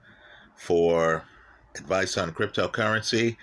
for 0.55 1.23
advice 1.73 2.17
on 2.19 2.31
cryptocurrency. 2.31 3.37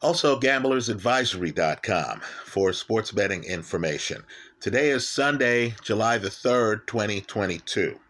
Also, 0.00 0.40
gamblersadvisory.com 0.40 2.20
for 2.46 2.72
sports 2.72 3.12
betting 3.12 3.44
information. 3.44 4.24
Today 4.58 4.88
is 4.88 5.06
Sunday, 5.06 5.74
July 5.82 6.16
the 6.16 6.30
3rd, 6.30 6.86
2022. 6.86 8.00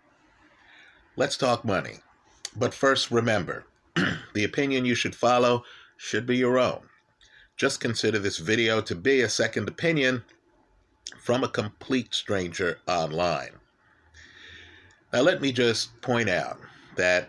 Let's 1.16 1.36
talk 1.36 1.64
money. 1.64 1.96
But 2.54 2.72
first, 2.72 3.10
remember 3.10 3.64
the 4.32 4.44
opinion 4.44 4.84
you 4.84 4.94
should 4.94 5.16
follow 5.16 5.64
should 5.96 6.24
be 6.24 6.36
your 6.36 6.56
own. 6.56 6.82
Just 7.56 7.80
consider 7.80 8.20
this 8.20 8.38
video 8.38 8.80
to 8.82 8.94
be 8.94 9.22
a 9.22 9.28
second 9.28 9.68
opinion 9.68 10.22
from 11.18 11.44
a 11.44 11.48
complete 11.48 12.14
stranger 12.14 12.78
online. 12.86 13.50
Now, 15.12 15.22
let 15.22 15.40
me 15.40 15.52
just 15.52 16.00
point 16.00 16.28
out 16.28 16.58
that, 16.96 17.28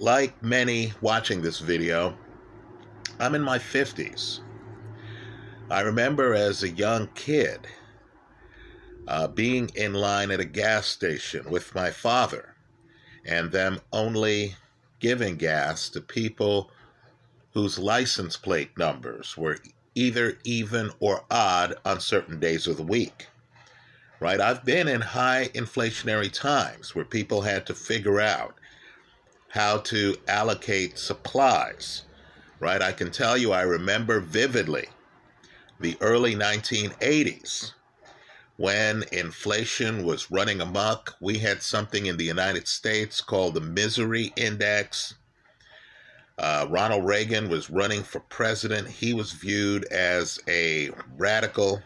like 0.00 0.42
many 0.42 0.92
watching 1.00 1.42
this 1.42 1.60
video, 1.60 2.16
I'm 3.18 3.34
in 3.34 3.42
my 3.42 3.58
50s. 3.58 4.40
I 5.70 5.82
remember 5.82 6.34
as 6.34 6.62
a 6.62 6.70
young 6.70 7.08
kid 7.14 7.66
uh, 9.06 9.28
being 9.28 9.70
in 9.74 9.94
line 9.94 10.30
at 10.30 10.40
a 10.40 10.44
gas 10.44 10.86
station 10.86 11.48
with 11.50 11.74
my 11.74 11.90
father 11.90 12.54
and 13.24 13.52
them 13.52 13.80
only 13.92 14.56
giving 14.98 15.36
gas 15.36 15.88
to 15.90 16.00
people 16.00 16.70
whose 17.52 17.78
license 17.78 18.36
plate 18.36 18.76
numbers 18.78 19.36
were 19.36 19.58
either 20.00 20.38
even 20.44 20.90
or 20.98 21.24
odd 21.30 21.74
on 21.84 22.00
certain 22.00 22.40
days 22.40 22.66
of 22.66 22.78
the 22.78 22.82
week. 22.82 23.28
Right? 24.18 24.40
I've 24.40 24.64
been 24.64 24.88
in 24.88 25.02
high 25.02 25.50
inflationary 25.54 26.32
times 26.32 26.94
where 26.94 27.04
people 27.04 27.42
had 27.42 27.66
to 27.66 27.74
figure 27.74 28.18
out 28.18 28.54
how 29.48 29.78
to 29.78 30.16
allocate 30.26 30.98
supplies. 30.98 32.04
Right? 32.60 32.80
I 32.80 32.92
can 32.92 33.10
tell 33.10 33.36
you, 33.36 33.52
I 33.52 33.62
remember 33.62 34.20
vividly 34.20 34.88
the 35.80 35.96
early 36.00 36.34
1980s 36.34 37.72
when 38.56 39.04
inflation 39.12 40.04
was 40.04 40.30
running 40.30 40.60
amok. 40.60 41.16
We 41.20 41.38
had 41.38 41.62
something 41.62 42.06
in 42.06 42.16
the 42.16 42.24
United 42.24 42.68
States 42.68 43.20
called 43.20 43.54
the 43.54 43.60
Misery 43.60 44.32
Index 44.36 45.14
uh, 46.40 46.66
Ronald 46.70 47.04
Reagan 47.04 47.50
was 47.50 47.68
running 47.68 48.02
for 48.02 48.20
president. 48.20 48.88
He 48.88 49.12
was 49.12 49.32
viewed 49.32 49.84
as 49.84 50.40
a 50.48 50.88
radical, 51.18 51.82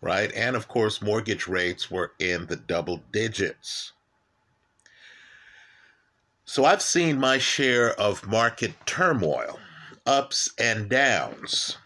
right? 0.00 0.32
And 0.34 0.56
of 0.56 0.66
course, 0.66 1.02
mortgage 1.02 1.46
rates 1.46 1.90
were 1.90 2.12
in 2.18 2.46
the 2.46 2.56
double 2.56 3.02
digits. 3.12 3.92
So 6.46 6.64
I've 6.64 6.80
seen 6.80 7.20
my 7.20 7.36
share 7.36 7.92
of 8.00 8.26
market 8.26 8.72
turmoil, 8.86 9.58
ups 10.06 10.50
and 10.58 10.88
downs, 10.88 11.76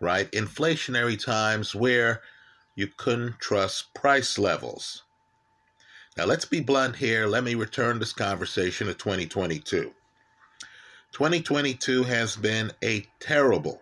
right? 0.00 0.32
Inflationary 0.32 1.22
times 1.22 1.74
where 1.74 2.22
you 2.74 2.88
couldn't 2.96 3.38
trust 3.38 3.92
price 3.92 4.38
levels. 4.38 5.02
Now, 6.20 6.26
let's 6.26 6.44
be 6.44 6.60
blunt 6.60 6.96
here. 6.96 7.26
Let 7.26 7.44
me 7.44 7.54
return 7.54 7.98
this 7.98 8.12
conversation 8.12 8.88
to 8.88 8.92
2022. 8.92 9.90
2022 11.12 12.02
has 12.02 12.36
been 12.36 12.72
a 12.84 13.06
terrible, 13.20 13.80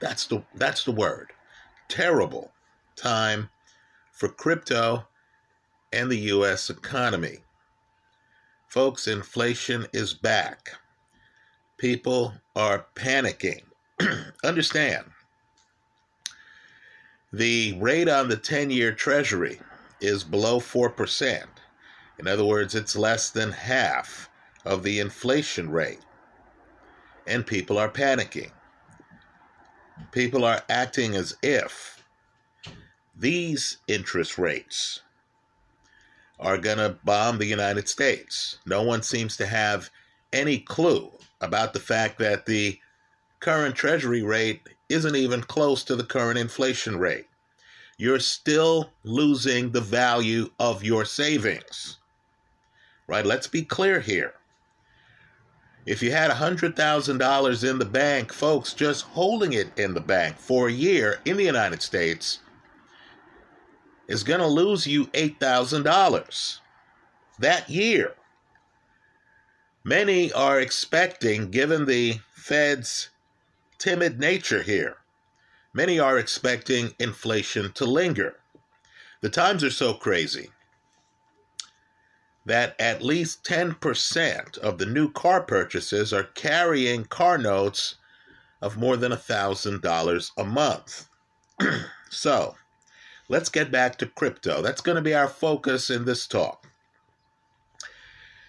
that's 0.00 0.26
the, 0.26 0.42
that's 0.54 0.84
the 0.84 0.92
word, 0.92 1.32
terrible 1.88 2.52
time 2.94 3.48
for 4.12 4.28
crypto 4.28 5.08
and 5.94 6.10
the 6.10 6.18
U.S. 6.34 6.68
economy. 6.68 7.38
Folks, 8.66 9.08
inflation 9.08 9.86
is 9.94 10.12
back. 10.12 10.72
People 11.78 12.34
are 12.54 12.84
panicking. 12.94 13.62
Understand, 14.44 15.06
the 17.32 17.78
rate 17.80 18.10
on 18.10 18.28
the 18.28 18.36
10 18.36 18.68
year 18.68 18.92
Treasury 18.92 19.58
is 20.00 20.24
below 20.24 20.60
4%. 20.60 21.44
In 22.18 22.26
other 22.26 22.44
words, 22.44 22.74
it's 22.74 22.96
less 22.96 23.30
than 23.30 23.52
half 23.52 24.28
of 24.64 24.82
the 24.82 24.98
inflation 25.00 25.70
rate. 25.70 26.00
And 27.26 27.46
people 27.46 27.78
are 27.78 27.90
panicking. 27.90 28.50
People 30.12 30.44
are 30.44 30.62
acting 30.68 31.14
as 31.14 31.36
if 31.42 32.04
these 33.16 33.78
interest 33.88 34.38
rates 34.38 35.02
are 36.40 36.58
going 36.58 36.78
to 36.78 36.96
bomb 37.04 37.38
the 37.38 37.46
United 37.46 37.88
States. 37.88 38.58
No 38.64 38.82
one 38.82 39.02
seems 39.02 39.36
to 39.36 39.46
have 39.46 39.90
any 40.32 40.58
clue 40.58 41.10
about 41.40 41.72
the 41.72 41.80
fact 41.80 42.18
that 42.18 42.46
the 42.46 42.78
current 43.40 43.74
Treasury 43.74 44.22
rate 44.22 44.68
isn't 44.88 45.16
even 45.16 45.42
close 45.42 45.84
to 45.84 45.96
the 45.96 46.04
current 46.04 46.38
inflation 46.38 46.98
rate 46.98 47.27
you're 47.98 48.20
still 48.20 48.90
losing 49.02 49.70
the 49.70 49.80
value 49.80 50.50
of 50.58 50.84
your 50.84 51.04
savings. 51.04 51.98
Right? 53.08 53.26
Let's 53.26 53.48
be 53.48 53.62
clear 53.62 54.00
here. 54.00 54.34
If 55.84 56.02
you 56.02 56.12
had 56.12 56.30
$100,000 56.30 57.70
in 57.70 57.78
the 57.78 57.84
bank, 57.84 58.32
folks, 58.32 58.72
just 58.72 59.04
holding 59.04 59.52
it 59.54 59.76
in 59.78 59.94
the 59.94 60.00
bank 60.00 60.36
for 60.38 60.68
a 60.68 60.72
year 60.72 61.20
in 61.24 61.36
the 61.36 61.44
United 61.44 61.82
States 61.82 62.40
is 64.06 64.22
going 64.22 64.40
to 64.40 64.46
lose 64.46 64.86
you 64.86 65.06
$8,000 65.08 66.60
that 67.38 67.68
year. 67.68 68.14
Many 69.82 70.30
are 70.32 70.60
expecting, 70.60 71.50
given 71.50 71.86
the 71.86 72.20
Fed's 72.34 73.08
timid 73.78 74.20
nature 74.20 74.62
here, 74.62 74.98
many 75.78 76.00
are 76.00 76.18
expecting 76.18 76.92
inflation 76.98 77.70
to 77.70 77.84
linger. 77.84 78.34
The 79.20 79.30
times 79.30 79.62
are 79.62 79.70
so 79.70 79.94
crazy 79.94 80.50
that 82.44 82.74
at 82.80 83.00
least 83.00 83.44
10% 83.44 84.58
of 84.58 84.78
the 84.78 84.86
new 84.86 85.08
car 85.12 85.40
purchases 85.40 86.12
are 86.12 86.24
carrying 86.24 87.04
car 87.04 87.38
notes 87.38 87.94
of 88.60 88.76
more 88.76 88.96
than 88.96 89.12
$1,000 89.12 90.30
a 90.36 90.44
month. 90.44 91.08
so, 92.10 92.56
let's 93.28 93.48
get 93.48 93.70
back 93.70 93.98
to 93.98 94.06
crypto. 94.06 94.60
That's 94.60 94.80
going 94.80 94.96
to 94.96 95.10
be 95.10 95.14
our 95.14 95.28
focus 95.28 95.90
in 95.90 96.04
this 96.04 96.26
talk. 96.26 96.66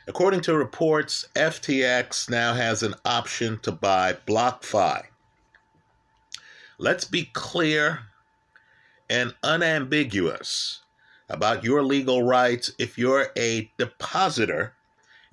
According 0.08 0.42
to 0.42 0.58
reports, 0.58 1.28
FTX 1.36 2.28
now 2.28 2.56
has 2.56 2.82
an 2.82 2.96
option 3.06 3.60
to 3.60 3.72
buy 3.72 4.14
BlockFi. 4.26 5.04
Let's 6.82 7.04
be 7.04 7.26
clear 7.26 8.04
and 9.10 9.36
unambiguous 9.44 10.80
about 11.28 11.62
your 11.62 11.84
legal 11.84 12.24
rights 12.24 12.72
if 12.80 12.98
you're 12.98 13.34
a 13.38 13.70
depositor, 13.78 14.76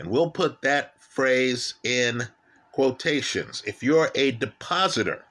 and 0.00 0.10
we'll 0.10 0.32
put 0.32 0.60
that 0.62 1.00
phrase 1.00 1.74
in 1.84 2.24
quotations. 2.72 3.62
If 3.64 3.80
you're 3.80 4.10
a 4.16 4.32
depositor 4.32 5.24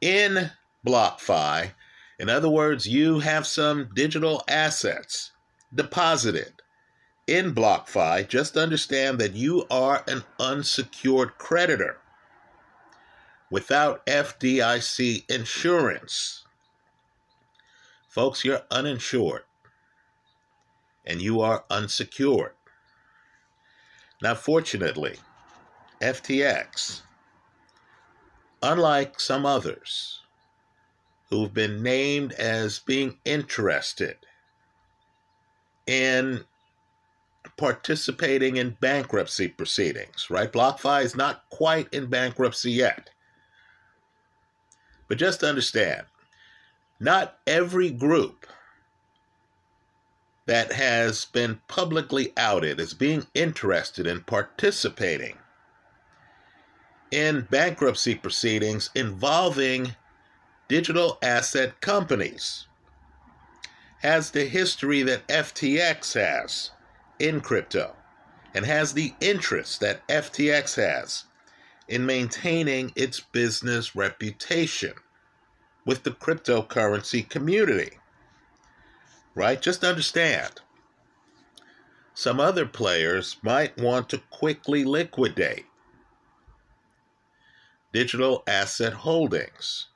in 0.00 0.50
BlockFi, 0.84 1.70
in 2.18 2.28
other 2.28 2.50
words, 2.50 2.88
you 2.88 3.20
have 3.20 3.46
some 3.46 3.88
digital 3.94 4.42
assets 4.48 5.30
deposited 5.72 6.60
in 7.28 7.54
BlockFi, 7.54 8.26
just 8.26 8.56
understand 8.56 9.20
that 9.20 9.34
you 9.34 9.64
are 9.70 10.02
an 10.08 10.24
unsecured 10.40 11.38
creditor 11.38 11.98
without 13.50 14.04
FDIC 14.06 15.30
insurance. 15.30 16.44
Folks, 18.08 18.44
you're 18.44 18.62
uninsured 18.70 19.42
and 21.04 21.20
you 21.20 21.40
are 21.40 21.64
unsecured. 21.70 22.52
Now, 24.22 24.34
fortunately, 24.34 25.16
FTX, 26.00 27.02
unlike 28.62 29.20
some 29.20 29.44
others 29.44 30.20
who've 31.28 31.52
been 31.52 31.82
named 31.82 32.32
as 32.32 32.78
being 32.78 33.18
interested 33.24 34.16
in 35.86 36.44
participating 37.56 38.56
in 38.56 38.76
bankruptcy 38.80 39.48
proceedings, 39.48 40.30
right? 40.30 40.50
BlockFi 40.52 41.04
is 41.04 41.14
not 41.14 41.48
quite 41.50 41.92
in 41.92 42.06
bankruptcy 42.06 42.72
yet. 42.72 43.10
But 45.08 45.18
just 45.18 45.42
understand, 45.42 46.06
not 46.98 47.38
every 47.46 47.90
group 47.90 48.46
that 50.46 50.72
has 50.72 51.24
been 51.26 51.60
publicly 51.68 52.32
outed 52.36 52.78
as 52.78 52.94
being 52.94 53.26
interested 53.34 54.06
in 54.06 54.22
participating 54.22 55.38
in 57.10 57.42
bankruptcy 57.50 58.14
proceedings 58.14 58.90
involving 58.94 59.94
digital 60.68 61.18
asset 61.22 61.80
companies 61.80 62.66
has 64.00 64.30
the 64.30 64.44
history 64.44 65.02
that 65.02 65.26
FTX 65.28 66.14
has 66.14 66.70
in 67.18 67.40
crypto 67.40 67.94
and 68.54 68.66
has 68.66 68.92
the 68.92 69.14
interest 69.20 69.80
that 69.80 70.06
FTX 70.08 70.76
has 70.76 71.24
in 71.88 72.06
maintaining 72.06 72.92
its 72.96 73.20
business 73.20 73.94
reputation 73.94 74.94
with 75.84 76.02
the 76.02 76.10
cryptocurrency 76.10 77.28
community. 77.28 77.98
Right? 79.34 79.60
Just 79.60 79.84
understand. 79.84 80.60
Some 82.14 82.40
other 82.40 82.64
players 82.64 83.36
might 83.42 83.76
want 83.76 84.08
to 84.10 84.18
quickly 84.30 84.84
liquidate 84.84 85.66
digital 87.92 88.42
asset 88.46 88.92
holdings. 88.92 89.88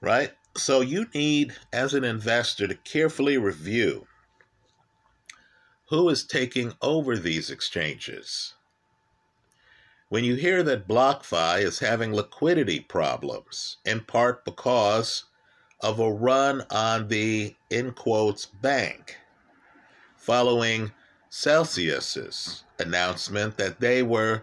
Right? 0.00 0.32
So 0.56 0.80
you 0.80 1.06
need, 1.14 1.54
as 1.72 1.94
an 1.94 2.04
investor, 2.04 2.66
to 2.68 2.74
carefully 2.74 3.38
review 3.38 4.06
who 5.92 6.08
is 6.08 6.24
taking 6.24 6.72
over 6.80 7.18
these 7.18 7.50
exchanges. 7.50 8.54
When 10.08 10.24
you 10.24 10.36
hear 10.36 10.62
that 10.62 10.88
BlockFi 10.88 11.60
is 11.60 11.80
having 11.80 12.14
liquidity 12.14 12.80
problems, 12.80 13.76
in 13.84 14.00
part 14.00 14.42
because 14.46 15.24
of 15.82 16.00
a 16.00 16.10
run 16.10 16.64
on 16.70 17.08
the, 17.08 17.54
in 17.68 17.92
quotes, 17.92 18.46
bank, 18.46 19.18
following 20.16 20.92
Celsius's 21.28 22.64
announcement 22.78 23.58
that 23.58 23.78
they 23.78 24.02
were 24.02 24.40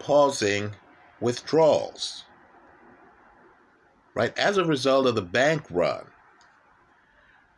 pausing 0.00 0.72
withdrawals. 1.20 2.24
Right? 4.14 4.36
As 4.36 4.56
a 4.56 4.64
result 4.64 5.06
of 5.06 5.14
the 5.14 5.22
bank 5.22 5.62
run, 5.70 6.06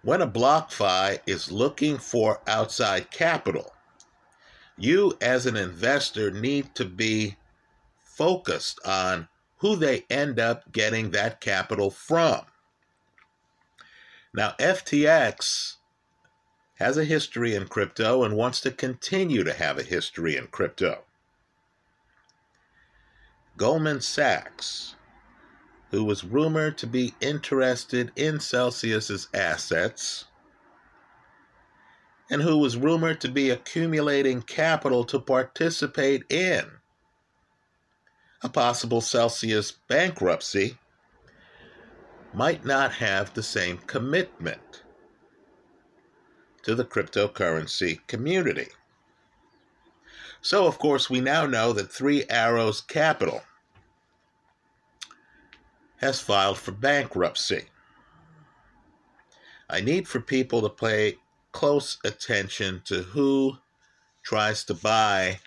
when 0.02 0.20
a 0.20 0.26
BlockFi 0.26 1.20
is 1.26 1.52
looking 1.52 1.96
for 1.96 2.40
outside 2.46 3.10
capital, 3.10 3.72
you 4.76 5.16
as 5.20 5.46
an 5.46 5.56
investor 5.56 6.30
need 6.30 6.74
to 6.74 6.84
be 6.84 7.36
focused 8.02 8.80
on 8.84 9.28
who 9.58 9.76
they 9.76 10.04
end 10.10 10.40
up 10.40 10.72
getting 10.72 11.10
that 11.10 11.40
capital 11.40 11.90
from. 11.90 12.42
Now, 14.34 14.54
FTX 14.58 15.76
has 16.76 16.96
a 16.96 17.04
history 17.04 17.54
in 17.54 17.68
crypto 17.68 18.24
and 18.24 18.36
wants 18.36 18.60
to 18.62 18.72
continue 18.72 19.44
to 19.44 19.52
have 19.52 19.78
a 19.78 19.84
history 19.84 20.36
in 20.36 20.48
crypto. 20.48 21.04
Goldman 23.56 24.00
Sachs, 24.00 24.96
who 25.92 26.02
was 26.02 26.24
rumored 26.24 26.76
to 26.78 26.86
be 26.86 27.14
interested 27.20 28.10
in 28.16 28.40
Celsius's 28.40 29.28
assets 29.32 30.24
and 32.30 32.42
who 32.42 32.56
was 32.58 32.78
rumored 32.78 33.20
to 33.20 33.28
be 33.28 33.50
accumulating 33.50 34.42
capital 34.42 35.04
to 35.04 35.20
participate 35.20 36.24
in 36.30 36.64
a 38.42 38.48
possible 38.48 39.00
Celsius 39.00 39.70
bankruptcy, 39.70 40.78
might 42.34 42.64
not 42.64 42.92
have 42.94 43.34
the 43.34 43.42
same 43.42 43.78
commitment 43.78 44.82
to 46.62 46.74
the 46.74 46.84
cryptocurrency 46.84 47.98
community. 48.06 48.68
So, 50.40 50.66
of 50.66 50.78
course, 50.78 51.08
we 51.08 51.20
now 51.20 51.46
know 51.46 51.72
that 51.74 51.92
Three 51.92 52.24
Arrows 52.28 52.80
Capital 52.80 53.42
has 56.02 56.20
filed 56.20 56.58
for 56.58 56.72
bankruptcy. 56.72 57.64
I 59.70 59.80
need 59.80 60.08
for 60.08 60.20
people 60.20 60.60
to 60.60 60.68
pay 60.68 61.18
close 61.52 61.98
attention 62.04 62.82
to 62.86 63.02
who 63.02 63.56
tries 64.22 64.64
to 64.64 64.74
buy 64.74 65.38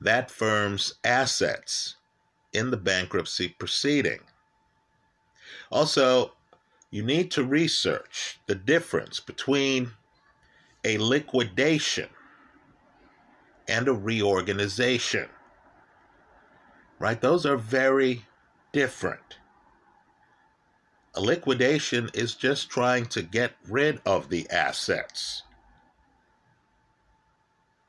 that 0.00 0.30
firm's 0.30 0.94
assets 1.04 1.96
in 2.52 2.70
the 2.70 2.76
bankruptcy 2.76 3.48
proceeding. 3.48 4.20
Also, 5.70 6.32
you 6.90 7.04
need 7.04 7.30
to 7.30 7.44
research 7.44 8.40
the 8.46 8.54
difference 8.54 9.20
between 9.20 9.92
a 10.84 10.98
liquidation 10.98 12.08
and 13.68 13.86
a 13.86 13.92
reorganization. 13.92 15.28
Right? 16.98 17.20
Those 17.20 17.46
are 17.46 17.56
very 17.56 18.24
different. 18.72 19.38
A 21.14 21.20
liquidation 21.20 22.08
is 22.14 22.34
just 22.34 22.70
trying 22.70 23.06
to 23.06 23.22
get 23.22 23.52
rid 23.68 24.00
of 24.06 24.28
the 24.28 24.48
assets, 24.50 25.42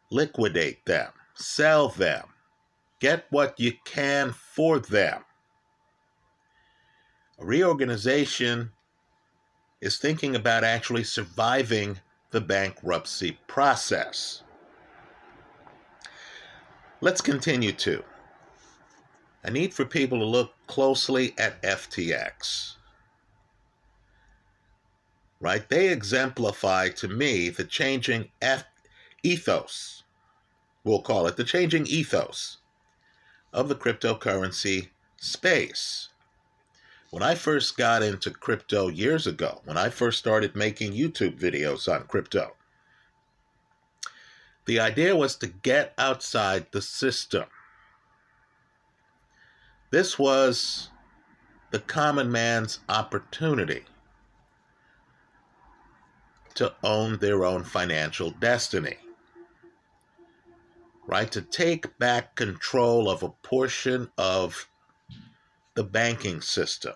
liquidate 0.09 0.83
them, 0.85 1.11
sell 1.35 1.89
them, 1.89 2.25
get 2.99 3.25
what 3.29 3.59
you 3.59 3.73
can 3.85 4.31
for 4.31 4.79
them. 4.79 5.23
A 7.39 7.45
reorganization 7.45 8.71
is 9.81 9.97
thinking 9.97 10.35
about 10.35 10.63
actually 10.63 11.03
surviving 11.03 11.99
the 12.31 12.41
bankruptcy 12.41 13.37
process. 13.47 14.43
Let's 17.01 17.21
continue 17.21 17.71
to. 17.73 18.03
A 19.43 19.51
need 19.51 19.73
for 19.73 19.85
people 19.85 20.19
to 20.19 20.25
look 20.25 20.53
closely 20.67 21.33
at 21.37 21.61
FTX. 21.63 22.75
Right? 25.39 25.67
They 25.67 25.89
exemplify 25.89 26.89
to 26.89 27.07
me 27.07 27.49
the 27.49 27.63
changing 27.63 28.29
F- 28.41 28.65
ethos, 29.23 30.03
we'll 30.83 31.01
call 31.01 31.27
it 31.27 31.37
the 31.37 31.43
changing 31.43 31.87
ethos 31.87 32.57
of 33.53 33.67
the 33.67 33.75
cryptocurrency 33.75 34.89
space. 35.17 36.09
When 37.09 37.23
I 37.23 37.35
first 37.35 37.75
got 37.75 38.03
into 38.03 38.31
crypto 38.31 38.87
years 38.87 39.27
ago, 39.27 39.61
when 39.65 39.77
I 39.77 39.89
first 39.89 40.17
started 40.17 40.55
making 40.55 40.93
YouTube 40.93 41.37
videos 41.37 41.93
on 41.93 42.07
crypto, 42.07 42.55
the 44.65 44.79
idea 44.79 45.15
was 45.15 45.35
to 45.37 45.47
get 45.47 45.93
outside 45.97 46.67
the 46.71 46.81
system. 46.81 47.45
This 49.91 50.17
was 50.17 50.89
the 51.71 51.79
common 51.79 52.31
man's 52.31 52.79
opportunity 52.87 53.83
to 56.55 56.73
own 56.81 57.17
their 57.17 57.43
own 57.43 57.63
financial 57.65 58.31
destiny. 58.31 58.97
Right? 61.07 61.29
To 61.31 61.41
take 61.41 61.97
back 61.97 62.35
control 62.35 63.09
of 63.09 63.21
a 63.21 63.29
portion 63.29 64.09
of 64.17 64.69
the 65.73 65.83
banking 65.83 66.41
system, 66.41 66.93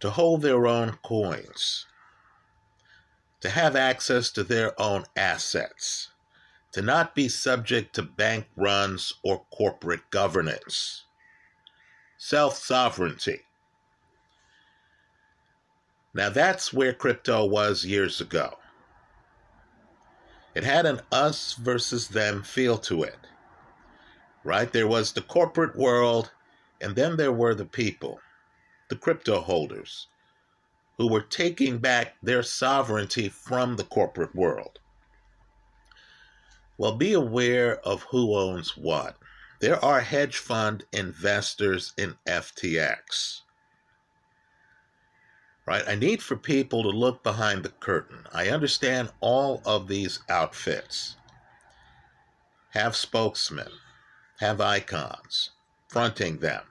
to 0.00 0.10
hold 0.10 0.42
their 0.42 0.66
own 0.66 0.98
coins, 1.02 1.86
to 3.40 3.48
have 3.48 3.74
access 3.74 4.30
to 4.32 4.44
their 4.44 4.78
own 4.80 5.04
assets, 5.16 6.10
to 6.78 6.84
not 6.84 7.12
be 7.12 7.28
subject 7.28 7.92
to 7.96 8.02
bank 8.04 8.46
runs 8.56 9.12
or 9.24 9.44
corporate 9.50 10.08
governance, 10.10 11.02
self 12.16 12.56
sovereignty. 12.56 13.40
Now 16.14 16.30
that's 16.30 16.72
where 16.72 16.92
crypto 16.92 17.44
was 17.44 17.84
years 17.84 18.20
ago. 18.20 18.58
It 20.54 20.62
had 20.62 20.86
an 20.86 21.00
us 21.10 21.54
versus 21.54 22.06
them 22.06 22.44
feel 22.44 22.78
to 22.78 23.02
it 23.02 23.18
right? 24.44 24.72
There 24.72 24.86
was 24.86 25.12
the 25.12 25.20
corporate 25.20 25.74
world, 25.74 26.30
and 26.80 26.94
then 26.94 27.16
there 27.16 27.32
were 27.32 27.54
the 27.54 27.64
people, 27.64 28.20
the 28.88 28.96
crypto 28.96 29.40
holders, 29.40 30.06
who 30.96 31.10
were 31.10 31.22
taking 31.22 31.78
back 31.78 32.14
their 32.22 32.44
sovereignty 32.44 33.28
from 33.28 33.74
the 33.74 33.84
corporate 33.84 34.34
world. 34.36 34.78
Well, 36.78 36.94
be 36.94 37.12
aware 37.12 37.80
of 37.80 38.04
who 38.04 38.36
owns 38.36 38.76
what. 38.76 39.16
There 39.60 39.84
are 39.84 40.00
hedge 40.00 40.38
fund 40.38 40.84
investors 40.92 41.92
in 41.98 42.16
FTX. 42.26 43.40
Right? 45.66 45.82
I 45.86 45.96
need 45.96 46.22
for 46.22 46.36
people 46.36 46.84
to 46.84 46.88
look 46.88 47.22
behind 47.24 47.64
the 47.64 47.68
curtain. 47.70 48.26
I 48.32 48.48
understand 48.48 49.10
all 49.20 49.60
of 49.66 49.88
these 49.88 50.20
outfits 50.28 51.16
have 52.70 52.94
spokesmen, 52.94 53.72
have 54.38 54.60
icons 54.60 55.50
fronting 55.88 56.38
them. 56.38 56.62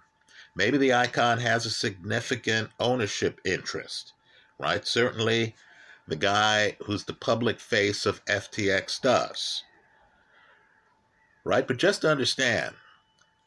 Maybe 0.55 0.77
the 0.77 0.93
icon 0.93 1.39
has 1.39 1.65
a 1.65 1.69
significant 1.69 2.69
ownership 2.79 3.41
interest, 3.43 4.13
right? 4.57 4.87
Certainly, 4.87 5.55
the 6.07 6.15
guy 6.15 6.77
who's 6.85 7.03
the 7.03 7.13
public 7.13 7.59
face 7.59 8.05
of 8.05 8.23
FTX 8.25 9.01
does. 9.01 9.63
Right? 11.47 11.65
But 11.65 11.77
just 11.77 12.03
understand 12.03 12.75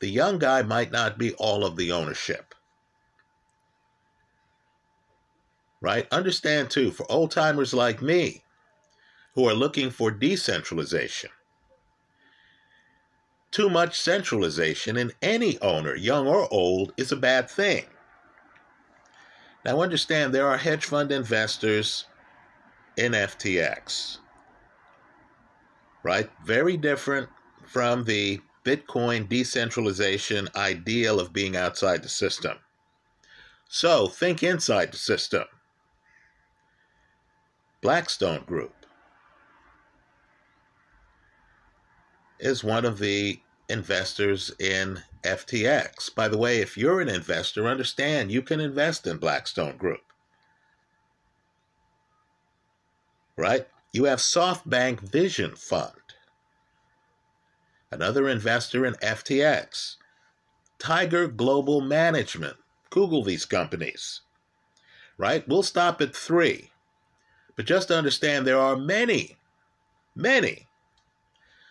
the 0.01 0.09
young 0.09 0.39
guy 0.39 0.63
might 0.63 0.91
not 0.91 1.19
be 1.19 1.35
all 1.35 1.65
of 1.65 1.77
the 1.77 1.93
ownership. 1.93 2.55
Right? 5.83 6.07
Understand 6.11 6.71
too, 6.71 6.91
for 6.91 7.11
old 7.13 7.31
timers 7.31 7.75
like 7.75 8.01
me 8.01 8.43
who 9.35 9.47
are 9.49 9.55
looking 9.55 9.91
for 9.91 10.11
decentralization, 10.11 11.31
too 13.51 13.69
much 13.69 14.01
centralization 14.01 14.97
in 14.97 15.13
any 15.21 15.61
owner, 15.61 15.95
young 15.95 16.27
or 16.27 16.49
old, 16.53 16.93
is 16.97 17.13
a 17.13 17.17
bad 17.17 17.51
thing. 17.51 17.85
Now, 19.65 19.83
understand 19.83 20.33
there 20.33 20.47
are 20.47 20.57
hedge 20.57 20.87
fund 20.87 21.13
investors 21.13 22.07
in 22.97 23.13
FTX, 23.13 24.19
right? 26.03 26.31
Very 26.45 26.79
different 26.79 27.29
from 27.71 28.03
the 28.03 28.41
Bitcoin 28.65 29.29
decentralization 29.29 30.49
ideal 30.57 31.21
of 31.21 31.33
being 31.33 31.57
outside 31.57 32.03
the 32.03 32.09
system. 32.09 32.59
So, 33.69 34.09
think 34.09 34.43
inside 34.43 34.93
the 34.93 34.99
system. 34.99 35.45
Blackstone 37.81 38.43
Group 38.45 38.75
is 42.41 42.65
one 42.65 42.85
of 42.85 42.99
the 42.99 43.41
investors 43.69 44.51
in 44.59 45.01
FTX. 45.23 46.13
By 46.13 46.27
the 46.27 46.39
way, 46.39 46.59
if 46.59 46.77
you're 46.77 47.01
an 47.01 47.09
investor, 47.09 47.69
understand 47.69 48.33
you 48.33 48.43
can 48.43 48.59
invest 48.59 49.07
in 49.07 49.19
Blackstone 49.19 49.77
Group. 49.77 50.03
Right? 53.37 53.69
You 53.93 54.05
have 54.05 54.19
SoftBank 54.19 55.01
Vision 55.01 55.55
Fund, 55.55 56.00
another 57.91 58.29
investor 58.29 58.87
in 58.87 58.95
FTX. 58.95 59.97
Tiger 60.79 61.27
Global 61.29 61.81
Management. 61.81 62.57
Google 62.91 63.23
these 63.23 63.45
companies. 63.45 64.23
Right? 65.19 65.47
We'll 65.47 65.63
stop 65.63 66.01
at 66.01 66.17
three. 66.17 66.71
But 67.57 67.67
just 67.67 67.89
to 67.89 67.99
understand 67.99 68.47
there 68.47 68.59
are 68.59 68.77
many, 68.77 69.37
many 70.15 70.69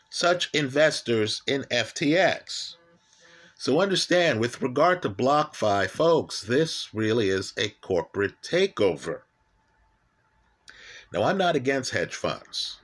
such 0.10 0.50
investors 0.54 1.42
in 1.48 1.64
FTX. 1.64 2.76
So 3.56 3.82
understand, 3.82 4.40
with 4.40 4.62
regard 4.62 5.02
to 5.02 5.10
BlockFi, 5.10 5.90
folks, 5.90 6.42
this 6.42 6.94
really 6.94 7.30
is 7.30 7.54
a 7.58 7.70
corporate 7.82 8.42
takeover. 8.42 9.22
Now, 11.12 11.24
I'm 11.24 11.38
not 11.38 11.56
against 11.56 11.92
hedge 11.92 12.16
funds. 12.16 12.80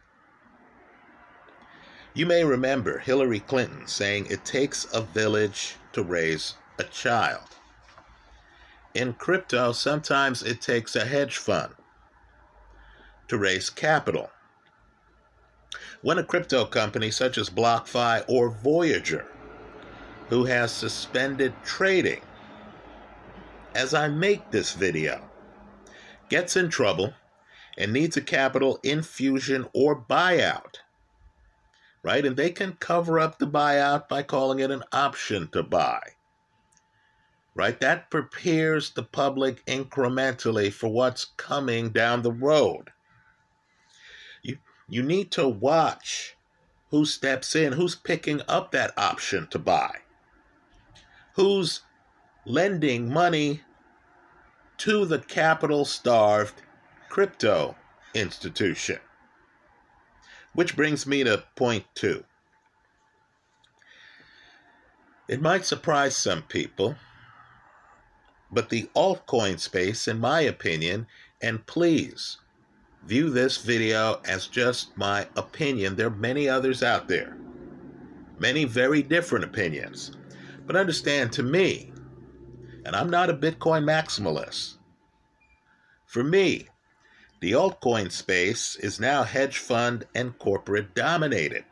You 2.16 2.26
may 2.26 2.46
remember 2.46 3.00
Hillary 3.00 3.42
Clinton 3.42 3.88
saying 3.88 4.28
it 4.28 4.46
takes 4.46 4.88
a 4.94 5.02
village 5.02 5.76
to 5.92 6.02
raise 6.02 6.54
a 6.80 6.86
child. 6.86 7.44
In 8.94 9.12
crypto, 9.16 9.74
sometimes 9.74 10.42
it 10.42 10.62
takes 10.62 10.96
a 10.96 11.04
hedge 11.04 11.36
fund 11.36 11.74
to 13.28 13.38
raise 13.38 13.70
capital. 13.70 14.30
When 16.02 16.18
a 16.18 16.24
crypto 16.24 16.64
company 16.64 17.12
such 17.12 17.38
as 17.38 17.50
BlockFi 17.50 18.24
or 18.30 18.50
Voyager, 18.50 19.28
who 20.30 20.46
has 20.46 20.72
suspended 20.72 21.54
trading, 21.66 22.22
as 23.74 23.94
I 23.94 24.08
make 24.08 24.52
this 24.52 24.72
video, 24.72 25.22
gets 26.30 26.56
in 26.56 26.70
trouble 26.70 27.14
and 27.78 27.92
needs 27.92 28.16
a 28.16 28.22
capital 28.22 28.80
infusion 28.84 29.68
or 29.74 30.00
buyout, 30.00 30.78
right? 32.06 32.24
And 32.24 32.38
they 32.38 32.52
can 32.52 32.74
cover 32.74 33.20
up 33.20 33.40
the 33.40 33.48
buyout 33.48 34.08
by 34.08 34.22
calling 34.22 34.60
it 34.60 34.70
an 34.70 34.84
option 34.92 35.50
to 35.54 35.64
buy, 35.64 36.02
right? 37.56 37.80
That 37.80 38.12
prepares 38.12 38.92
the 38.92 39.02
public 39.02 39.66
incrementally 39.66 40.72
for 40.72 40.88
what's 40.88 41.26
coming 41.26 41.90
down 41.90 42.22
the 42.22 42.32
road. 42.32 42.92
You 44.44 44.60
you 44.88 45.02
need 45.02 45.32
to 45.32 45.48
watch 45.48 46.38
who 46.92 47.06
steps 47.06 47.56
in, 47.56 47.74
who's 47.74 47.96
picking 47.96 48.40
up 48.48 48.70
that 48.70 48.94
option 48.98 49.48
to 49.48 49.58
buy, 49.58 49.96
who's 51.34 51.82
lending 52.46 53.12
money 53.12 53.62
to 54.78 55.06
the 55.06 55.18
capital 55.18 55.86
starved 55.86 56.62
crypto 57.10 57.76
institution. 58.14 59.00
Which 60.56 60.76
brings 60.76 61.06
me 61.06 61.24
to 61.24 61.44
point 61.56 61.86
two. 61.94 62.24
It 65.28 65.42
might 65.42 65.66
surprise 65.66 66.16
some 66.16 66.44
people, 66.44 66.96
but 68.52 68.70
the 68.70 68.90
altcoin 68.96 69.60
space, 69.60 70.08
in 70.08 70.20
my 70.20 70.42
opinion, 70.42 71.08
and 71.42 71.66
please 71.66 72.38
view 73.06 73.30
this 73.30 73.58
video 73.58 74.22
as 74.26 74.48
just 74.48 74.96
my 74.98 75.28
opinion. 75.36 75.96
There 75.96 76.08
are 76.08 76.12
many 76.12 76.48
others 76.48 76.84
out 76.84 77.08
there, 77.08 77.38
many 78.40 78.66
very 78.66 79.02
different 79.02 79.46
opinions. 79.46 80.16
But 80.66 80.76
understand 80.76 81.32
to 81.34 81.44
me, 81.44 81.92
and 82.86 82.96
I'm 82.96 83.10
not 83.10 83.30
a 83.30 83.34
Bitcoin 83.34 83.84
maximalist, 83.84 84.78
for 86.06 86.24
me, 86.24 86.68
the 87.46 87.52
altcoin 87.52 88.12
space 88.12 88.76
is 88.78 89.00
now 89.00 89.22
hedge 89.22 89.60
fund 89.60 90.04
and 90.16 90.36
corporate 90.40 90.96
dominated. 90.96 91.64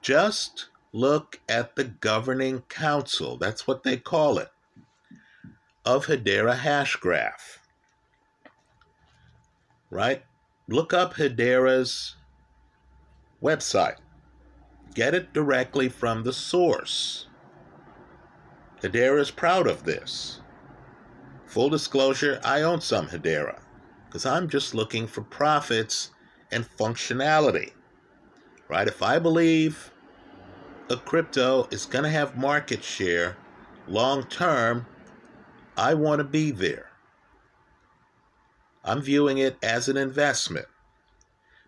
Just 0.00 0.70
look 0.90 1.38
at 1.50 1.76
the 1.76 1.84
governing 1.84 2.62
council, 2.62 3.36
that's 3.36 3.66
what 3.66 3.82
they 3.82 3.98
call 3.98 4.38
it, 4.38 4.48
of 5.84 6.06
Hedera 6.06 6.56
Hashgraph 6.56 7.58
right? 9.90 10.24
Look 10.66 10.94
up 10.94 11.12
Hedera's 11.12 12.16
website. 13.42 13.98
Get 14.94 15.12
it 15.12 15.34
directly 15.34 15.90
from 15.90 16.24
the 16.24 16.32
source. 16.32 17.26
Hedera 18.80 19.20
is 19.20 19.30
proud 19.30 19.66
of 19.66 19.84
this. 19.84 20.40
Full 21.44 21.68
disclosure, 21.68 22.40
I 22.42 22.62
own 22.62 22.80
some 22.80 23.08
Hedera 23.08 23.58
because 24.12 24.26
I'm 24.26 24.46
just 24.46 24.74
looking 24.74 25.06
for 25.06 25.22
profits 25.22 26.10
and 26.50 26.68
functionality. 26.76 27.72
Right? 28.68 28.86
If 28.86 29.02
I 29.02 29.18
believe 29.18 29.90
a 30.90 30.98
crypto 30.98 31.66
is 31.70 31.86
going 31.86 32.04
to 32.04 32.10
have 32.10 32.36
market 32.36 32.84
share 32.84 33.38
long 33.88 34.24
term, 34.24 34.84
I 35.78 35.94
want 35.94 36.18
to 36.18 36.24
be 36.24 36.50
there. 36.50 36.90
I'm 38.84 39.00
viewing 39.00 39.38
it 39.38 39.56
as 39.62 39.88
an 39.88 39.96
investment. 39.96 40.66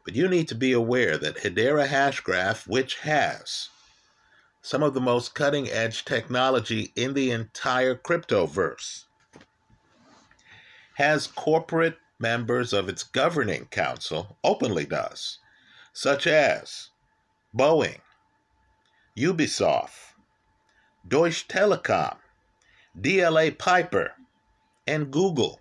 But 0.05 0.15
you 0.15 0.29
need 0.29 0.49
to 0.49 0.55
be 0.55 0.73
aware 0.73 1.17
that 1.17 1.39
Hedera 1.39 1.87
Hashgraph, 1.87 2.69
which 2.69 2.99
has 2.99 3.71
some 4.61 4.83
of 4.83 4.93
the 4.93 5.01
most 5.01 5.35
cutting 5.35 5.71
edge 5.71 6.05
technology 6.05 6.93
in 6.95 7.15
the 7.15 7.31
entire 7.31 7.95
cryptoverse, 7.95 9.05
has 10.97 11.27
corporate 11.27 11.97
members 12.19 12.73
of 12.73 12.89
its 12.89 13.03
governing 13.03 13.67
council, 13.67 14.37
openly 14.45 14.85
does, 14.85 15.39
such 15.93 16.27
as 16.27 16.91
Boeing, 17.57 18.01
Ubisoft, 19.17 20.15
Deutsche 21.07 21.47
Telekom, 21.49 22.17
DLA 22.99 23.59
Piper, 23.59 24.13
and 24.87 25.11
Google. 25.11 25.61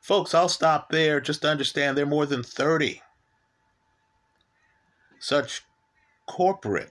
Folks, 0.00 0.34
I'll 0.34 0.48
stop 0.48 0.90
there. 0.90 1.20
Just 1.20 1.44
understand 1.44 1.96
there 1.96 2.04
are 2.04 2.08
more 2.08 2.26
than 2.26 2.42
30 2.42 3.02
such 5.20 5.62
corporate 6.26 6.90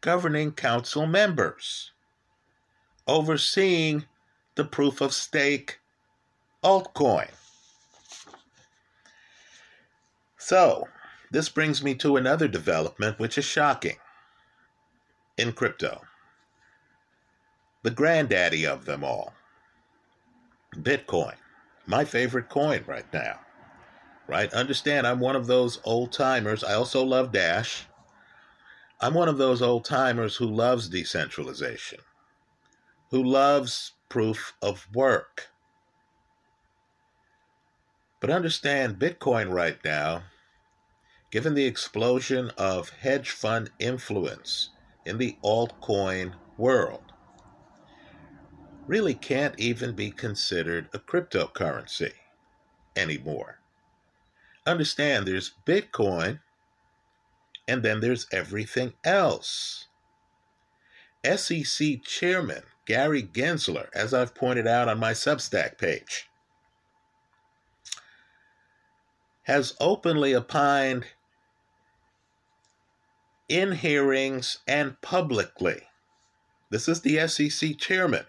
governing 0.00 0.52
council 0.52 1.06
members 1.06 1.90
overseeing 3.08 4.04
the 4.54 4.64
proof 4.64 5.00
of 5.00 5.12
stake 5.12 5.80
altcoin. 6.62 7.28
So, 10.48 10.86
this 11.32 11.48
brings 11.48 11.82
me 11.82 11.96
to 11.96 12.16
another 12.16 12.46
development 12.46 13.18
which 13.18 13.36
is 13.36 13.44
shocking 13.44 13.96
in 15.36 15.50
crypto. 15.52 16.02
The 17.82 17.90
granddaddy 17.90 18.64
of 18.64 18.84
them 18.84 19.02
all, 19.02 19.34
Bitcoin 20.72 21.34
my 21.84 22.04
favorite 22.04 22.48
coin 22.48 22.84
right 22.86 23.12
now. 23.12 23.40
Right? 24.28 24.54
Understand, 24.54 25.04
I'm 25.04 25.18
one 25.18 25.34
of 25.34 25.48
those 25.48 25.80
old 25.82 26.12
timers. 26.12 26.62
I 26.62 26.74
also 26.74 27.02
love 27.02 27.32
Dash. 27.32 27.88
I'm 29.00 29.14
one 29.14 29.28
of 29.28 29.38
those 29.38 29.60
old 29.60 29.84
timers 29.84 30.36
who 30.36 30.46
loves 30.46 30.88
decentralization, 30.88 31.98
who 33.10 33.20
loves 33.20 33.94
proof 34.08 34.54
of 34.62 34.86
work. 34.94 35.48
But 38.20 38.30
understand, 38.30 39.00
Bitcoin 39.00 39.52
right 39.52 39.84
now 39.84 40.22
given 41.30 41.54
the 41.54 41.64
explosion 41.64 42.50
of 42.56 42.90
hedge 42.90 43.30
fund 43.30 43.70
influence 43.78 44.70
in 45.04 45.18
the 45.18 45.36
altcoin 45.42 46.34
world, 46.56 47.12
really 48.86 49.14
can't 49.14 49.58
even 49.58 49.94
be 49.94 50.10
considered 50.10 50.88
a 50.92 50.98
cryptocurrency 50.98 52.12
anymore. 52.94 53.58
Understand 54.66 55.26
there's 55.26 55.52
Bitcoin 55.66 56.40
and 57.68 57.82
then 57.82 58.00
there's 58.00 58.26
everything 58.32 58.92
else. 59.04 59.88
SEC 61.24 62.02
Chairman 62.04 62.62
Gary 62.86 63.22
Gensler, 63.22 63.88
as 63.92 64.14
I've 64.14 64.34
pointed 64.34 64.66
out 64.66 64.88
on 64.88 65.00
my 65.00 65.12
Substack 65.12 65.76
page, 65.76 66.28
has 69.42 69.74
openly 69.80 70.34
opined 70.34 71.04
in 73.48 73.72
hearings 73.72 74.58
and 74.66 75.00
publicly. 75.00 75.82
This 76.70 76.88
is 76.88 77.02
the 77.02 77.26
SEC 77.28 77.78
chairman 77.78 78.24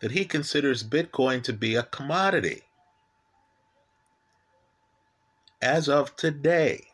that 0.00 0.12
he 0.12 0.24
considers 0.24 0.84
Bitcoin 0.84 1.42
to 1.42 1.52
be 1.52 1.74
a 1.74 1.82
commodity. 1.82 2.62
As 5.60 5.88
of 5.88 6.14
today, 6.16 6.88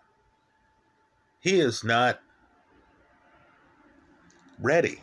he 1.41 1.61
is 1.61 1.85
not 1.85 2.21
ready 4.59 5.03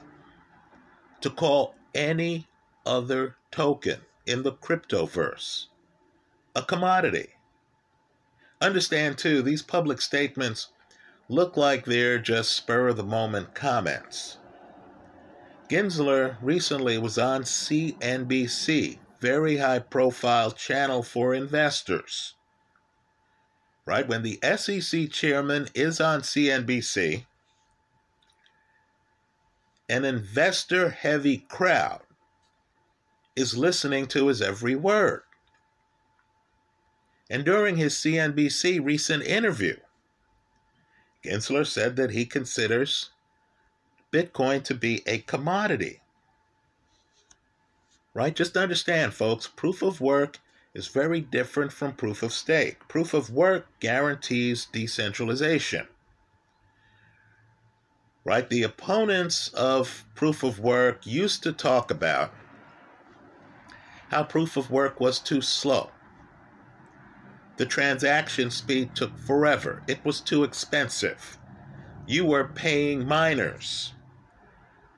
to 1.19 1.29
call 1.29 1.75
any 1.93 2.47
other 2.85 3.35
token 3.51 4.01
in 4.25 4.43
the 4.43 4.53
cryptoverse 4.53 5.67
a 6.55 6.61
commodity. 6.61 7.29
Understand, 8.59 9.17
too, 9.17 9.41
these 9.41 9.61
public 9.61 10.01
statements 10.01 10.67
look 11.31 11.55
like 11.55 11.85
they're 11.85 12.19
just 12.19 12.51
spur 12.51 12.89
of 12.89 12.97
the 12.97 13.03
moment 13.03 13.55
comments. 13.55 14.37
Gensler 15.69 16.35
recently 16.41 16.97
was 16.97 17.17
on 17.17 17.43
CNBC, 17.43 18.97
very 19.21 19.55
high 19.55 19.79
profile 19.79 20.51
channel 20.51 21.01
for 21.01 21.33
investors. 21.33 22.35
Right? 23.85 24.05
When 24.05 24.23
the 24.23 24.39
SEC 24.57 25.09
chairman 25.09 25.69
is 25.73 26.01
on 26.01 26.19
CNBC, 26.21 27.25
an 29.87 30.03
investor 30.03 30.89
heavy 30.89 31.45
crowd 31.47 32.01
is 33.37 33.57
listening 33.57 34.05
to 34.07 34.27
his 34.27 34.41
every 34.41 34.75
word. 34.75 35.23
And 37.29 37.45
during 37.45 37.77
his 37.77 37.93
CNBC 37.93 38.83
recent 38.83 39.23
interview, 39.23 39.77
Gensler 41.23 41.65
said 41.65 41.95
that 41.97 42.11
he 42.11 42.25
considers 42.25 43.11
Bitcoin 44.11 44.63
to 44.63 44.73
be 44.73 45.03
a 45.05 45.19
commodity. 45.19 46.01
Right? 48.13 48.35
Just 48.35 48.57
understand, 48.57 49.13
folks, 49.13 49.47
proof 49.47 49.81
of 49.81 50.01
work 50.01 50.39
is 50.73 50.87
very 50.87 51.21
different 51.21 51.71
from 51.71 51.93
proof 51.93 52.23
of 52.23 52.33
stake. 52.33 52.87
Proof 52.87 53.13
of 53.13 53.29
work 53.29 53.67
guarantees 53.79 54.65
decentralization. 54.65 55.87
Right? 58.25 58.49
The 58.49 58.63
opponents 58.63 59.49
of 59.49 60.05
proof 60.15 60.43
of 60.43 60.59
work 60.59 61.05
used 61.05 61.43
to 61.43 61.53
talk 61.53 61.89
about 61.91 62.33
how 64.09 64.23
proof 64.23 64.57
of 64.57 64.69
work 64.69 64.99
was 64.99 65.19
too 65.19 65.41
slow. 65.41 65.89
The 67.57 67.65
transaction 67.65 68.49
speed 68.49 68.95
took 68.95 69.17
forever. 69.17 69.83
It 69.87 70.03
was 70.03 70.21
too 70.21 70.43
expensive. 70.43 71.37
You 72.07 72.25
were 72.25 72.47
paying 72.47 73.07
miners 73.07 73.93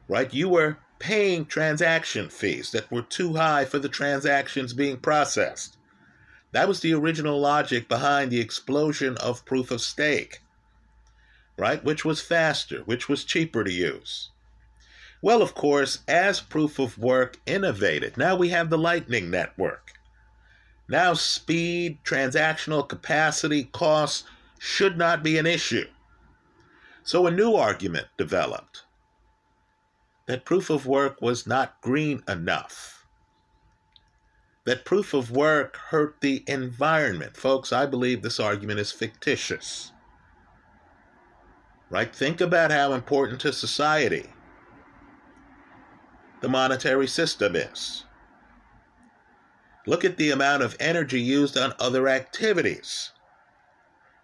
right? 0.08 0.34
You 0.34 0.50
were 0.50 0.78
paying 1.00 1.46
transaction 1.46 2.30
fees 2.30 2.72
that 2.72 2.92
were 2.92 3.02
too 3.02 3.34
high 3.34 3.66
for 3.66 3.80
the 3.80 3.90
transactions 3.90 4.74
being 4.74 4.98
processed. 4.98 5.78
That 6.52 6.68
was 6.68 6.82
the 6.82 6.94
original 6.94 7.40
logic 7.40 7.88
behind 7.90 8.32
the 8.32 8.40
explosion 8.40 9.18
of 9.18 9.46
proof 9.46 9.72
of 9.72 9.82
stake, 9.82 10.42
right? 11.58 11.84
Which 11.84 12.06
was 12.06 12.22
faster, 12.22 12.82
which 12.82 13.10
was 13.10 13.24
cheaper 13.24 13.64
to 13.64 13.72
use. 13.72 14.30
Well, 15.22 15.42
of 15.42 15.56
course, 15.56 16.00
as 16.08 16.42
proof 16.42 16.80
of 16.80 16.98
work 16.98 17.40
innovated, 17.46 18.18
now 18.18 18.36
we 18.36 18.50
have 18.50 18.70
the 18.70 18.78
Lightning 18.78 19.32
Network. 19.32 19.94
Now, 20.88 21.14
speed, 21.14 22.00
transactional 22.04 22.88
capacity, 22.88 23.66
costs 23.66 24.26
should 24.60 24.98
not 24.98 25.24
be 25.24 25.38
an 25.38 25.46
issue. 25.46 25.88
So, 27.04 27.28
a 27.28 27.32
new 27.32 27.56
argument 27.56 28.08
developed 28.18 28.84
that 30.26 30.46
proof 30.46 30.70
of 30.70 30.86
work 30.86 31.22
was 31.22 31.46
not 31.46 31.82
green 31.82 32.24
enough. 32.28 33.06
That 34.66 34.86
proof 34.86 35.14
of 35.14 35.32
work 35.32 35.76
hurt 35.76 36.22
the 36.22 36.44
environment. 36.48 37.36
Folks, 37.36 37.74
I 37.74 37.86
believe 37.86 38.22
this 38.22 38.40
argument 38.40 38.80
is 38.80 38.92
fictitious. 38.92 39.92
Right? 41.90 42.16
Think 42.16 42.40
about 42.40 42.72
how 42.72 42.94
important 42.94 43.42
to 43.42 43.52
society 43.52 44.30
the 46.40 46.50
monetary 46.50 47.08
system 47.08 47.56
is. 47.56 48.06
Look 49.86 50.06
at 50.06 50.18
the 50.18 50.32
amount 50.32 50.64
of 50.64 50.78
energy 50.80 51.20
used 51.20 51.58
on 51.58 51.74
other 51.80 52.08
activities. 52.08 53.12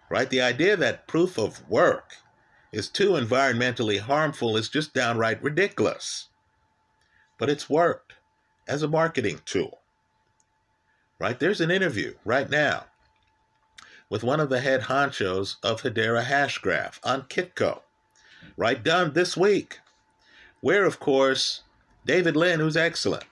Right? 0.10 0.30
The 0.30 0.42
idea 0.42 0.76
that 0.78 1.08
proof 1.08 1.38
of 1.38 1.68
work 1.70 2.18
is 2.72 2.90
too 2.90 3.12
environmentally 3.12 4.00
harmful 4.00 4.56
is 4.56 4.70
just 4.70 4.94
downright 4.94 5.42
ridiculous. 5.44 6.30
But 7.38 7.50
it's 7.50 7.70
worked 7.70 8.14
as 8.68 8.84
a 8.84 8.88
marketing 8.88 9.42
tool. 9.46 9.80
Right? 11.20 11.40
There's 11.40 11.62
an 11.62 11.72
interview 11.72 12.16
right 12.24 12.50
now 12.50 12.86
with 14.10 14.24
one 14.24 14.40
of 14.40 14.50
the 14.50 14.60
head 14.60 14.82
honchos 14.84 15.58
of 15.64 15.82
Hedera 15.82 16.24
Hashgraph 16.24 17.00
on 17.04 17.24
Kitco, 17.24 17.82
right? 18.58 18.84
Done 18.84 19.14
this 19.14 19.38
week, 19.38 19.80
where, 20.62 20.86
of 20.86 21.00
course, 21.00 21.62
David 22.06 22.36
Lin, 22.36 22.60
who's 22.60 22.76
excellent, 22.76 23.26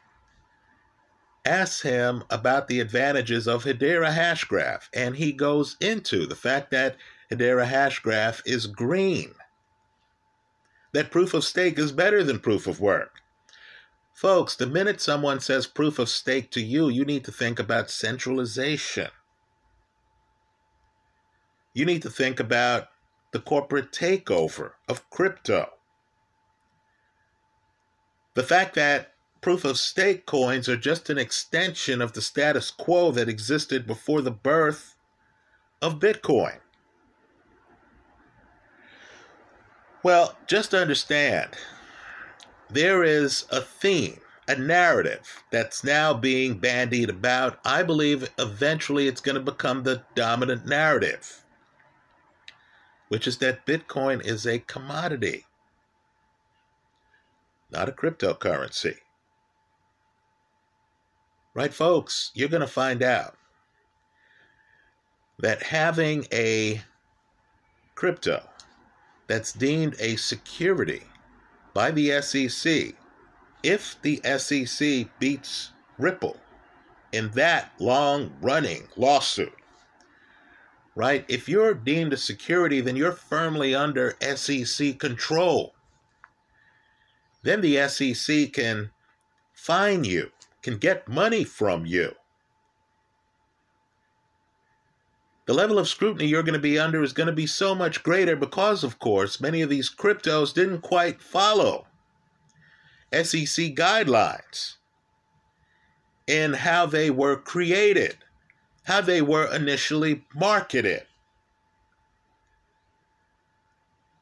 asks 1.48 1.82
him 1.82 2.24
about 2.30 2.68
the 2.68 2.80
advantages 2.80 3.48
of 3.48 3.64
Hedera 3.64 4.14
Hashgraph, 4.14 4.90
and 4.94 5.16
he 5.16 5.32
goes 5.32 5.78
into 5.80 6.28
the 6.28 6.36
fact 6.36 6.70
that 6.72 6.98
Hedera 7.32 7.66
Hashgraph 7.68 8.42
is 8.46 8.68
green. 8.68 9.34
That 10.92 11.12
proof 11.12 11.34
of 11.34 11.44
stake 11.44 11.80
is 11.80 11.92
better 11.92 12.24
than 12.24 12.40
proof 12.40 12.68
of 12.68 12.80
work. 12.82 13.22
Folks, 14.14 14.56
the 14.56 14.66
minute 14.66 15.00
someone 15.00 15.40
says 15.40 15.68
proof 15.68 16.00
of 16.00 16.10
stake 16.10 16.52
to 16.52 16.62
you, 16.62 16.90
you 16.90 17.06
need 17.06 17.24
to 17.26 17.32
think 17.32 17.60
about 17.60 17.90
centralization. 17.90 19.10
You 21.74 21.86
need 21.86 22.02
to 22.02 22.10
think 22.10 22.40
about 22.40 22.88
the 23.32 23.40
corporate 23.40 23.92
takeover 23.92 24.72
of 24.88 25.08
crypto. 25.10 25.70
The 28.34 28.44
fact 28.44 28.76
that 28.76 29.14
proof 29.42 29.66
of 29.66 29.78
stake 29.78 30.26
coins 30.26 30.68
are 30.70 30.78
just 30.78 31.10
an 31.10 31.18
extension 31.18 32.02
of 32.02 32.14
the 32.14 32.22
status 32.22 32.72
quo 32.72 33.12
that 33.12 33.30
existed 33.30 33.88
before 33.88 34.22
the 34.22 34.32
birth 34.32 34.96
of 35.82 36.00
Bitcoin. 36.00 36.58
Well, 40.04 40.38
just 40.48 40.74
understand 40.74 41.50
there 42.70 43.04
is 43.04 43.46
a 43.52 43.62
theme, 43.62 44.20
a 44.48 44.56
narrative 44.56 45.44
that's 45.52 45.84
now 45.84 46.14
being 46.14 46.60
bandied 46.60 47.10
about. 47.10 47.60
I 47.66 47.84
believe 47.84 48.30
eventually 48.38 49.08
it's 49.08 49.22
going 49.22 49.36
to 49.36 49.42
become 49.42 49.84
the 49.84 50.04
dominant 50.16 50.66
narrative, 50.66 51.44
which 53.10 53.28
is 53.28 53.38
that 53.40 53.66
Bitcoin 53.66 54.26
is 54.26 54.46
a 54.46 54.60
commodity, 54.60 55.46
not 57.72 57.90
a 57.90 57.92
cryptocurrency. 57.92 58.98
Right, 61.58 61.74
folks? 61.74 62.30
You're 62.36 62.50
going 62.50 62.62
to 62.62 62.68
find 62.68 63.02
out 63.02 63.36
that 65.40 65.64
having 65.64 66.28
a 66.32 66.84
crypto 67.96 68.48
that's 69.26 69.54
deemed 69.54 69.96
a 70.00 70.18
security 70.18 71.02
by 71.74 71.90
the 71.90 72.22
SEC 72.22 72.94
if 73.64 74.00
the 74.04 74.22
SEC 74.38 75.08
beats 75.18 75.72
Ripple 75.98 76.38
in 77.12 77.32
that 77.32 77.72
long 77.80 78.36
running 78.40 78.88
lawsuit. 78.96 79.56
Right? 80.94 81.26
If 81.28 81.50
you're 81.50 81.74
deemed 81.74 82.14
a 82.14 82.18
security, 82.18 82.82
then 82.82 82.96
you're 82.96 83.14
firmly 83.14 83.74
under 83.74 84.16
SEC 84.22 85.00
control. 85.00 85.74
Then 87.42 87.62
the 87.62 87.88
SEC 87.88 88.54
can 88.54 88.92
fine 89.54 90.04
you, 90.04 90.30
can 90.68 90.78
get 90.78 91.08
money 91.08 91.44
from 91.46 91.86
you. 91.86 92.14
the 95.48 95.54
level 95.54 95.80
of 95.80 95.88
scrutiny 95.88 96.28
you're 96.28 96.44
going 96.44 96.54
to 96.54 96.60
be 96.60 96.78
under 96.78 97.02
is 97.02 97.14
going 97.14 97.28
to 97.28 97.34
be 97.34 97.48
so 97.48 97.74
much 97.74 98.04
greater 98.04 98.36
because, 98.36 98.84
of 98.84 99.00
course, 99.00 99.40
many 99.40 99.62
of 99.62 99.70
these 99.70 99.90
cryptos 99.90 100.54
didn't 100.54 100.82
quite 100.82 101.22
follow 101.22 101.88
SEC 103.14 103.74
guidelines 103.74 104.76
in 106.28 106.52
how 106.52 106.86
they 106.86 107.10
were 107.10 107.38
created, 107.38 108.18
how 108.84 109.00
they 109.00 109.22
were 109.22 109.50
initially 109.56 110.26
marketed. 110.36 111.04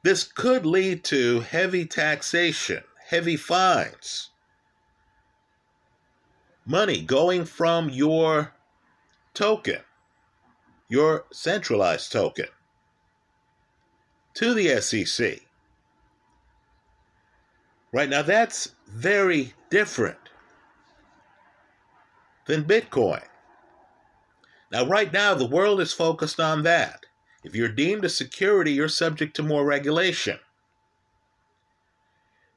This 0.03 0.23
could 0.23 0.63
lead 0.63 1.03
to 1.05 1.39
heavy 1.39 1.87
taxation, 1.87 2.83
heavy 3.07 3.35
fines, 3.35 4.29
money 6.65 7.01
going 7.01 7.45
from 7.45 7.89
your 7.89 8.53
token 9.33 9.79
your 10.87 11.25
centralized 11.31 12.11
token 12.11 12.47
to 14.33 14.53
the 14.53 14.81
SEC. 14.81 15.41
Right 17.91 18.09
now, 18.09 18.21
that's 18.21 18.75
very 18.87 19.53
different 19.69 20.17
than 22.45 22.65
Bitcoin. 22.65 23.23
Now, 24.71 24.85
right 24.85 25.11
now, 25.11 25.33
the 25.33 25.47
world 25.47 25.79
is 25.79 25.93
focused 25.93 26.39
on 26.39 26.63
that. 26.63 27.05
If 27.43 27.55
you're 27.55 27.69
deemed 27.69 28.03
a 28.03 28.09
security, 28.09 28.73
you're 28.73 28.89
subject 28.89 29.35
to 29.37 29.43
more 29.43 29.63
regulation. 29.63 30.39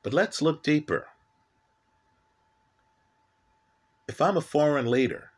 But 0.02 0.14
let's 0.14 0.42
look 0.42 0.62
deeper. 0.62 1.06
If 4.08 4.22
I'm 4.22 4.36
a 4.36 4.40
foreign 4.40 4.90
leader, 4.90 5.30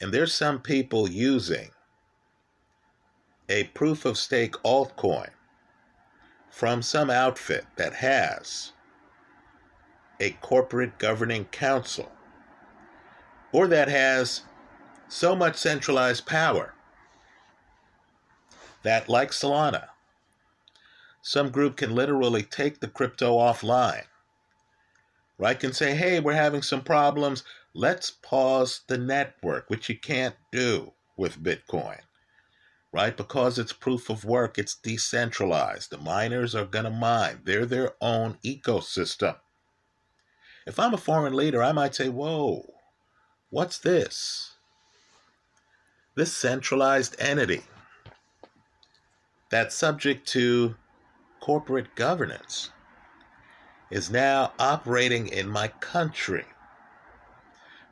and 0.00 0.12
there's 0.12 0.34
some 0.34 0.60
people 0.60 1.08
using 1.08 1.70
a 3.48 3.64
proof 3.64 4.04
of 4.04 4.18
stake 4.18 4.54
altcoin 4.64 5.30
from 6.50 6.82
some 6.82 7.08
outfit 7.08 7.66
that 7.76 7.94
has 7.94 8.72
a 10.20 10.30
corporate 10.40 10.98
governing 10.98 11.44
council 11.46 12.10
or 13.52 13.68
that 13.68 13.88
has 13.88 14.42
so 15.08 15.36
much 15.36 15.56
centralized 15.56 16.26
power 16.26 16.74
that, 18.82 19.08
like 19.08 19.30
Solana, 19.30 19.88
some 21.20 21.50
group 21.50 21.76
can 21.76 21.94
literally 21.94 22.42
take 22.42 22.80
the 22.80 22.88
crypto 22.88 23.38
offline, 23.38 24.04
right? 25.42 25.58
Can 25.58 25.72
say, 25.72 25.96
hey, 25.96 26.20
we're 26.20 26.34
having 26.34 26.62
some 26.62 26.82
problems. 26.82 27.42
Let's 27.74 28.12
pause 28.12 28.82
the 28.86 28.96
network, 28.96 29.68
which 29.68 29.88
you 29.88 29.98
can't 29.98 30.36
do 30.52 30.92
with 31.16 31.42
Bitcoin, 31.42 31.98
right? 32.92 33.16
Because 33.16 33.58
it's 33.58 33.72
proof 33.72 34.08
of 34.08 34.24
work, 34.24 34.56
it's 34.56 34.76
decentralized. 34.76 35.90
The 35.90 35.98
miners 35.98 36.54
are 36.54 36.64
going 36.64 36.84
to 36.84 36.90
mine, 36.90 37.40
they're 37.42 37.66
their 37.66 37.94
own 38.00 38.38
ecosystem. 38.44 39.34
If 40.64 40.78
I'm 40.78 40.94
a 40.94 40.98
foreign 40.98 41.34
leader, 41.34 41.60
I 41.60 41.72
might 41.72 41.96
say, 41.96 42.08
whoa, 42.08 42.74
what's 43.50 43.78
this? 43.78 44.52
This 46.14 46.32
centralized 46.32 47.16
entity 47.18 47.62
that's 49.50 49.74
subject 49.74 50.28
to 50.28 50.76
corporate 51.40 51.96
governance 51.96 52.70
is 53.92 54.10
now 54.10 54.54
operating 54.58 55.28
in 55.28 55.46
my 55.46 55.68
country. 55.68 56.46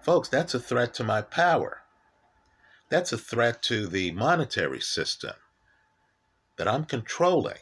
Folks, 0.00 0.30
that's 0.30 0.54
a 0.54 0.58
threat 0.58 0.94
to 0.94 1.04
my 1.04 1.20
power. 1.20 1.82
That's 2.88 3.12
a 3.12 3.18
threat 3.18 3.62
to 3.64 3.86
the 3.86 4.10
monetary 4.12 4.80
system 4.80 5.34
that 6.56 6.66
I'm 6.66 6.86
controlling, 6.86 7.58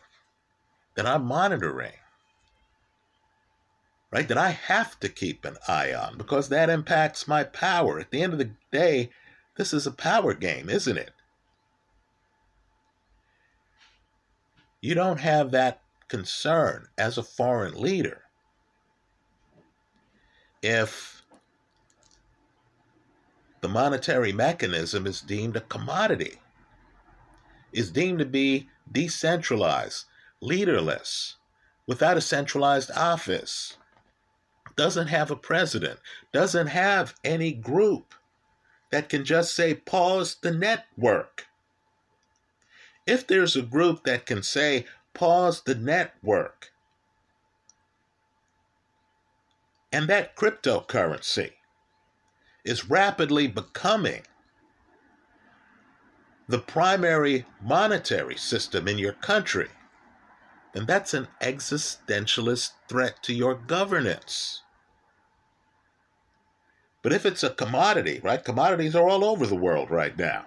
that 0.95 1.05
I'm 1.05 1.25
monitoring, 1.25 1.95
right? 4.13 4.29
That 4.29 4.39
I 4.39 4.51
have 4.51 5.01
to 5.01 5.09
keep 5.09 5.45
an 5.45 5.57
eye 5.67 5.93
on 5.93 6.17
because 6.17 6.49
that 6.49 6.71
impacts 6.71 7.27
my 7.27 7.43
power. 7.43 7.99
At 7.99 8.13
the 8.13 8.23
end 8.23 8.35
of 8.35 8.39
the 8.39 8.53
day, 8.71 9.11
this 9.57 9.73
is 9.73 9.85
a 9.85 9.91
power 9.91 10.33
game, 10.33 10.71
isn't 10.71 10.97
it? 10.97 11.11
You 14.81 14.95
don't 14.95 15.19
have 15.19 15.51
that 15.51 15.81
concern 16.07 16.87
as 16.97 17.19
a 17.19 17.25
foreign 17.25 17.75
leader 17.75 18.23
if 20.63 21.23
the 23.61 23.69
monetary 23.69 24.33
mechanism 24.33 25.07
is 25.07 25.21
deemed 25.21 25.57
a 25.57 25.61
commodity, 25.61 26.39
is 27.73 27.91
deemed 27.91 28.19
to 28.19 28.25
be 28.25 28.69
decentralized, 28.91 30.05
leaderless, 30.41 31.37
without 31.87 32.17
a 32.17 32.21
centralized 32.21 32.91
office, 32.93 33.77
doesn't 34.77 35.09
have 35.09 35.31
a 35.31 35.37
president, 35.37 35.99
doesn't 36.33 36.69
have 36.69 37.15
any 37.25 37.53
group 37.53 38.15
that 38.91 39.09
can 39.09 39.25
just 39.25 39.55
say, 39.55 39.75
pause 39.75 40.37
the 40.41 40.53
network. 40.53 41.47
If 43.07 43.27
there's 43.27 43.57
a 43.57 43.63
group 43.63 44.05
that 44.05 44.25
can 44.25 44.43
say, 44.43 44.87
pause 45.15 45.63
the 45.63 45.75
network, 45.75 46.73
and 49.93 50.09
that 50.09 50.37
cryptocurrency 50.37 51.53
is 52.65 52.91
rapidly 52.91 53.47
becoming 53.47 54.23
the 56.49 56.59
primary 56.59 57.47
monetary 57.63 58.37
system 58.37 58.89
in 58.89 58.99
your 58.99 59.13
country, 59.13 59.69
then 60.73 60.87
that's 60.87 61.15
an 61.15 61.29
existentialist 61.41 62.73
threat 62.89 63.23
to 63.23 63.35
your 63.35 63.55
governance. 63.55 64.63
But 67.03 67.13
if 67.13 67.25
it's 67.25 67.43
a 67.43 67.51
commodity, 67.51 68.21
right? 68.23 68.45
Commodities 68.45 68.95
are 68.95 69.09
all 69.09 69.25
over 69.25 69.47
the 69.47 69.55
world 69.55 69.91
right 69.91 70.17
now. 70.17 70.47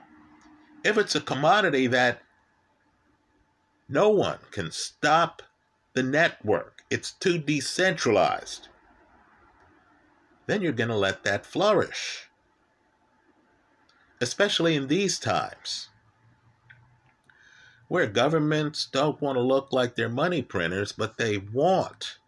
If 0.84 0.98
it's 0.98 1.16
a 1.16 1.22
commodity 1.22 1.88
that 1.88 2.22
no 3.88 4.10
one 4.10 4.40
can 4.52 4.72
stop 4.72 5.42
the 5.94 6.04
network, 6.04 6.84
it's 6.90 7.12
too 7.12 7.38
decentralized 7.38 8.68
then 10.48 10.62
you're 10.62 10.72
going 10.72 10.90
to 10.90 10.96
let 10.96 11.24
that 11.24 11.46
flourish. 11.46 12.30
Especially 14.20 14.76
in 14.76 14.88
these 14.88 15.20
times 15.20 15.90
where 17.92 18.08
governments 18.08 18.88
don't 18.90 19.22
want 19.22 19.36
to 19.36 19.42
look 19.42 19.74
like 19.74 19.96
they're 19.96 20.08
money 20.08 20.42
printers, 20.42 20.94
but 20.94 21.18
they 21.18 21.38
want 21.38 22.20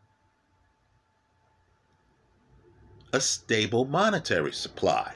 a 3.13 3.21
stable 3.21 3.85
monetary 3.85 4.51
supply. 4.51 5.13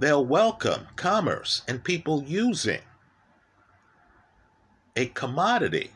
They'll 0.00 0.26
welcome 0.26 0.88
commerce 0.96 1.62
and 1.68 1.84
people 1.84 2.24
using 2.24 2.80
a 4.96 5.06
commodity 5.06 5.92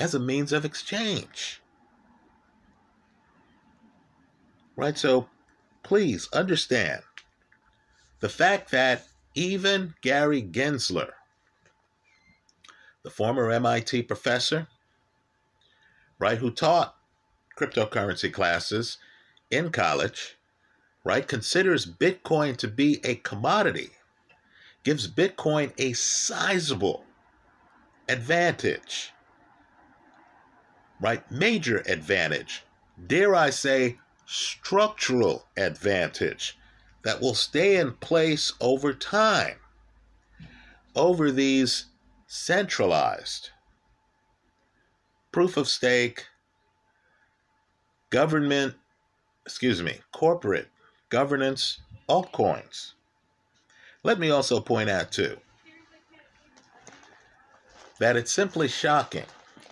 as 0.00 0.14
a 0.14 0.18
means 0.18 0.52
of 0.52 0.64
exchange. 0.64 1.62
Right? 4.80 4.96
So 4.96 5.28
please 5.82 6.26
understand 6.32 7.02
the 8.20 8.30
fact 8.30 8.70
that 8.70 9.04
even 9.34 9.92
Gary 10.00 10.42
Gensler, 10.42 11.10
the 13.02 13.10
former 13.10 13.50
MIT 13.50 14.04
professor, 14.04 14.68
right, 16.18 16.38
who 16.38 16.50
taught 16.50 16.96
cryptocurrency 17.58 18.32
classes 18.32 18.96
in 19.50 19.70
college, 19.70 20.38
right, 21.04 21.28
considers 21.28 21.84
Bitcoin 21.84 22.56
to 22.56 22.66
be 22.66 23.04
a 23.04 23.16
commodity, 23.16 23.90
gives 24.82 25.06
Bitcoin 25.06 25.74
a 25.76 25.92
sizable 25.92 27.04
advantage, 28.08 29.12
right, 31.02 31.30
major 31.30 31.82
advantage, 31.86 32.64
dare 33.06 33.34
I 33.34 33.50
say, 33.50 33.98
structural 34.30 35.44
advantage 35.56 36.56
that 37.02 37.20
will 37.20 37.34
stay 37.34 37.76
in 37.76 37.92
place 37.94 38.52
over 38.60 38.92
time 38.92 39.56
over 40.94 41.32
these 41.32 41.86
centralized 42.28 43.50
proof 45.32 45.56
of 45.56 45.66
stake 45.66 46.26
government 48.10 48.74
excuse 49.44 49.82
me 49.82 49.98
corporate 50.12 50.68
governance 51.08 51.80
altcoins. 52.08 52.92
Let 54.04 54.20
me 54.20 54.30
also 54.30 54.60
point 54.60 54.88
out 54.88 55.10
too 55.10 55.38
that 57.98 58.16
it's 58.16 58.32
simply 58.32 58.68
shocking. 58.68 59.26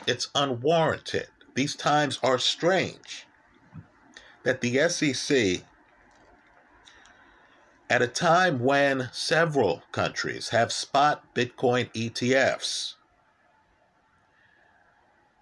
It's 0.06 0.28
unwarranted. 0.34 1.28
These 1.54 1.76
times 1.76 2.18
are 2.22 2.38
strange 2.38 3.27
that 4.44 4.60
the 4.60 4.88
SEC 4.88 5.62
at 7.90 8.02
a 8.02 8.06
time 8.06 8.60
when 8.60 9.08
several 9.12 9.82
countries 9.92 10.50
have 10.50 10.70
spot 10.70 11.34
Bitcoin 11.34 11.90
ETFs, 11.94 12.94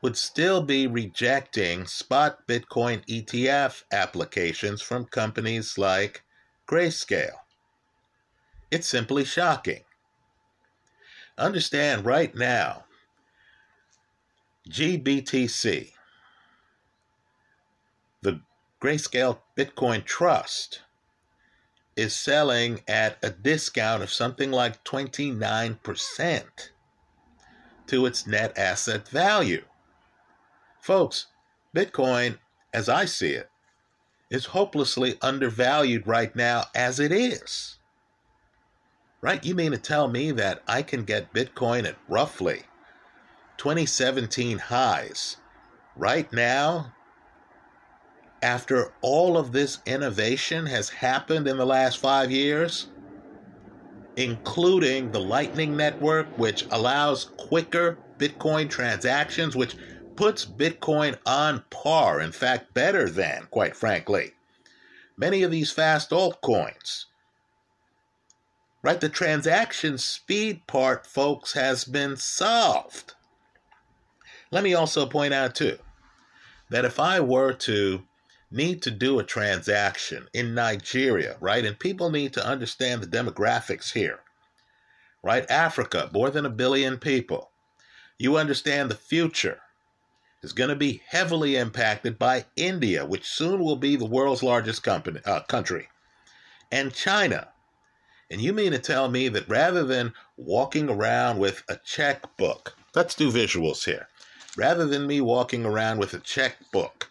would 0.02 0.16
still 0.16 0.62
be 0.62 0.86
rejecting 0.86 1.86
spot 1.86 2.46
Bitcoin 2.46 3.04
ETF 3.06 3.82
applications 3.90 4.80
from 4.80 5.06
companies 5.06 5.76
like 5.76 6.22
Grayscale. 6.68 7.40
It's 8.70 8.86
simply 8.86 9.24
shocking. 9.24 9.82
Understand 11.38 12.04
right 12.04 12.34
now, 12.34 12.84
GBTC, 14.70 15.92
Grayscale 18.80 19.38
Bitcoin 19.56 20.04
Trust, 20.04 20.82
is 21.96 22.14
selling 22.14 22.82
at 22.86 23.16
a 23.22 23.30
discount 23.30 24.02
of 24.02 24.12
something 24.12 24.52
like 24.52 24.84
29% 24.84 26.70
to 27.86 28.06
its 28.06 28.26
net 28.26 28.56
asset 28.58 29.08
value. 29.08 29.64
Folks, 30.80 31.26
Bitcoin, 31.74 32.38
as 32.72 32.88
I 32.88 33.06
see 33.06 33.30
it, 33.30 33.48
is 34.28 34.46
hopelessly 34.46 35.16
undervalued 35.22 36.06
right 36.06 36.34
now 36.36 36.64
as 36.74 37.00
it 37.00 37.12
is. 37.12 37.78
Right? 39.22 39.42
You 39.42 39.54
mean 39.54 39.72
to 39.72 39.78
tell 39.78 40.08
me 40.08 40.32
that 40.32 40.62
I 40.68 40.82
can 40.82 41.04
get 41.04 41.32
Bitcoin 41.32 41.86
at 41.86 41.96
roughly 42.08 42.64
2017 43.56 44.58
highs 44.58 45.38
right 45.96 46.30
now 46.32 46.92
after 48.42 48.92
all 49.00 49.36
of 49.36 49.52
this 49.52 49.78
innovation 49.86 50.66
has 50.66 50.88
happened 50.88 51.48
in 51.48 51.56
the 51.56 51.66
last 51.66 51.98
five 51.98 52.30
years, 52.30 52.88
including 54.16 55.10
the 55.10 55.20
Lightning 55.20 55.76
Network, 55.76 56.26
which 56.38 56.66
allows 56.70 57.26
quicker 57.36 57.98
Bitcoin 58.18 58.68
transactions, 58.70 59.54
which 59.54 59.76
puts 60.16 60.44
Bitcoin 60.44 61.18
on 61.26 61.64
par, 61.70 62.20
in 62.20 62.32
fact, 62.32 62.72
better 62.72 63.08
than, 63.08 63.46
quite 63.50 63.76
frankly, 63.76 64.32
many 65.16 65.42
of 65.42 65.50
these 65.50 65.70
fast 65.70 66.10
altcoins. 66.10 67.04
Right? 68.82 69.00
The 69.00 69.08
transaction 69.08 69.98
speed 69.98 70.66
part, 70.66 71.06
folks, 71.06 71.52
has 71.54 71.84
been 71.84 72.16
solved. 72.16 73.14
Let 74.50 74.62
me 74.62 74.74
also 74.74 75.06
point 75.06 75.34
out, 75.34 75.54
too, 75.54 75.78
that 76.70 76.84
if 76.84 77.00
I 77.00 77.20
were 77.20 77.52
to 77.52 78.04
need 78.56 78.82
to 78.82 78.90
do 78.90 79.18
a 79.18 79.24
transaction 79.24 80.28
in 80.32 80.54
Nigeria, 80.54 81.36
right? 81.40 81.64
And 81.64 81.78
people 81.78 82.10
need 82.10 82.32
to 82.32 82.46
understand 82.46 83.02
the 83.02 83.06
demographics 83.06 83.92
here, 83.92 84.20
right? 85.22 85.48
Africa, 85.50 86.10
more 86.12 86.30
than 86.30 86.46
a 86.46 86.50
billion 86.50 86.98
people. 86.98 87.50
You 88.18 88.38
understand 88.38 88.90
the 88.90 88.96
future 88.96 89.60
is 90.42 90.54
going 90.54 90.70
to 90.70 90.76
be 90.76 91.02
heavily 91.06 91.56
impacted 91.56 92.18
by 92.18 92.46
India, 92.56 93.04
which 93.04 93.28
soon 93.28 93.60
will 93.60 93.76
be 93.76 93.96
the 93.96 94.06
world's 94.06 94.42
largest 94.42 94.82
company, 94.82 95.20
uh, 95.26 95.40
country, 95.40 95.88
and 96.72 96.94
China. 96.94 97.48
And 98.30 98.40
you 98.40 98.52
mean 98.52 98.72
to 98.72 98.78
tell 98.78 99.08
me 99.08 99.28
that 99.28 99.48
rather 99.48 99.84
than 99.84 100.14
walking 100.36 100.88
around 100.88 101.38
with 101.38 101.62
a 101.68 101.76
checkbook, 101.76 102.76
let's 102.94 103.14
do 103.14 103.30
visuals 103.30 103.84
here. 103.84 104.08
Rather 104.56 104.86
than 104.86 105.06
me 105.06 105.20
walking 105.20 105.66
around 105.66 105.98
with 105.98 106.14
a 106.14 106.18
checkbook 106.18 107.10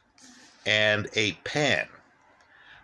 and 0.66 1.08
a 1.16 1.34
pen, 1.44 1.88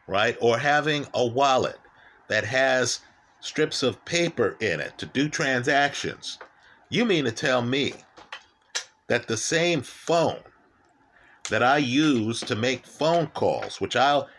right? 0.07 0.37
Or 0.39 0.57
having 0.57 1.05
a 1.13 1.25
wallet 1.25 1.79
that 2.27 2.45
has 2.45 3.01
strips 3.39 3.83
of 3.83 4.03
paper 4.05 4.55
in 4.59 4.79
it 4.79 4.97
to 4.99 5.05
do 5.05 5.27
transactions. 5.27 6.37
You 6.89 7.05
mean 7.05 7.25
to 7.25 7.31
tell 7.31 7.61
me 7.61 7.93
that 9.07 9.27
the 9.27 9.37
same 9.37 9.81
phone 9.81 10.39
that 11.49 11.63
I 11.63 11.77
use 11.77 12.39
to 12.41 12.55
make 12.55 12.85
phone 12.85 13.27
calls, 13.27 13.81
which 13.81 13.95
I'll 13.95 14.29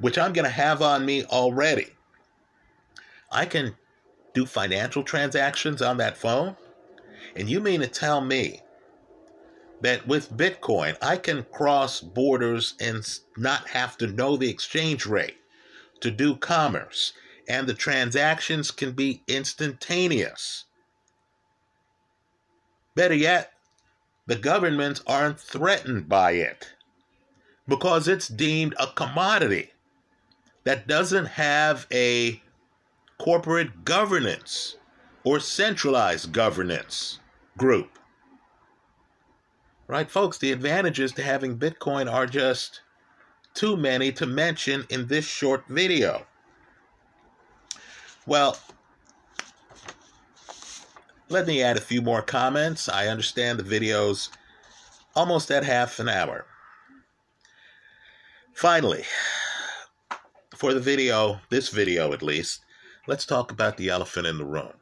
which 0.00 0.18
I'm 0.18 0.34
going 0.34 0.44
to 0.44 0.50
have 0.50 0.82
on 0.82 1.06
me 1.06 1.24
already, 1.24 1.88
I 3.30 3.46
can 3.46 3.74
do 4.34 4.44
financial 4.44 5.02
transactions 5.02 5.80
on 5.80 5.96
that 5.96 6.18
phone? 6.18 6.54
And 7.34 7.48
you 7.48 7.60
mean 7.60 7.80
to 7.80 7.86
tell 7.86 8.20
me 8.20 8.60
that 9.80 10.06
with 10.06 10.36
Bitcoin, 10.36 10.96
I 11.02 11.16
can 11.16 11.44
cross 11.44 12.00
borders 12.00 12.74
and 12.80 13.06
not 13.36 13.68
have 13.68 13.96
to 13.98 14.06
know 14.06 14.36
the 14.36 14.50
exchange 14.50 15.06
rate 15.06 15.36
to 16.00 16.10
do 16.10 16.36
commerce, 16.36 17.12
and 17.48 17.66
the 17.66 17.74
transactions 17.74 18.70
can 18.70 18.92
be 18.92 19.22
instantaneous. 19.26 20.64
Better 22.94 23.14
yet, 23.14 23.52
the 24.26 24.36
governments 24.36 25.02
aren't 25.06 25.38
threatened 25.38 26.08
by 26.08 26.32
it 26.32 26.72
because 27.68 28.08
it's 28.08 28.28
deemed 28.28 28.74
a 28.78 28.86
commodity 28.88 29.70
that 30.64 30.88
doesn't 30.88 31.26
have 31.26 31.86
a 31.92 32.42
corporate 33.18 33.84
governance 33.84 34.76
or 35.24 35.38
centralized 35.40 36.32
governance 36.32 37.18
group. 37.56 37.98
Right, 39.88 40.10
folks, 40.10 40.38
the 40.38 40.50
advantages 40.50 41.12
to 41.12 41.22
having 41.22 41.58
Bitcoin 41.58 42.12
are 42.12 42.26
just 42.26 42.80
too 43.54 43.76
many 43.76 44.10
to 44.12 44.26
mention 44.26 44.84
in 44.90 45.06
this 45.06 45.24
short 45.24 45.64
video. 45.68 46.26
Well, 48.26 48.58
let 51.28 51.46
me 51.46 51.62
add 51.62 51.76
a 51.76 51.80
few 51.80 52.02
more 52.02 52.22
comments. 52.22 52.88
I 52.88 53.06
understand 53.06 53.58
the 53.58 53.64
video's 53.64 54.30
almost 55.14 55.52
at 55.52 55.64
half 55.64 56.00
an 56.00 56.08
hour. 56.08 56.46
Finally, 58.54 59.04
for 60.56 60.74
the 60.74 60.80
video, 60.80 61.40
this 61.48 61.68
video 61.68 62.12
at 62.12 62.22
least, 62.22 62.62
let's 63.06 63.24
talk 63.24 63.52
about 63.52 63.76
the 63.76 63.88
elephant 63.88 64.26
in 64.26 64.38
the 64.38 64.44
room 64.44 64.72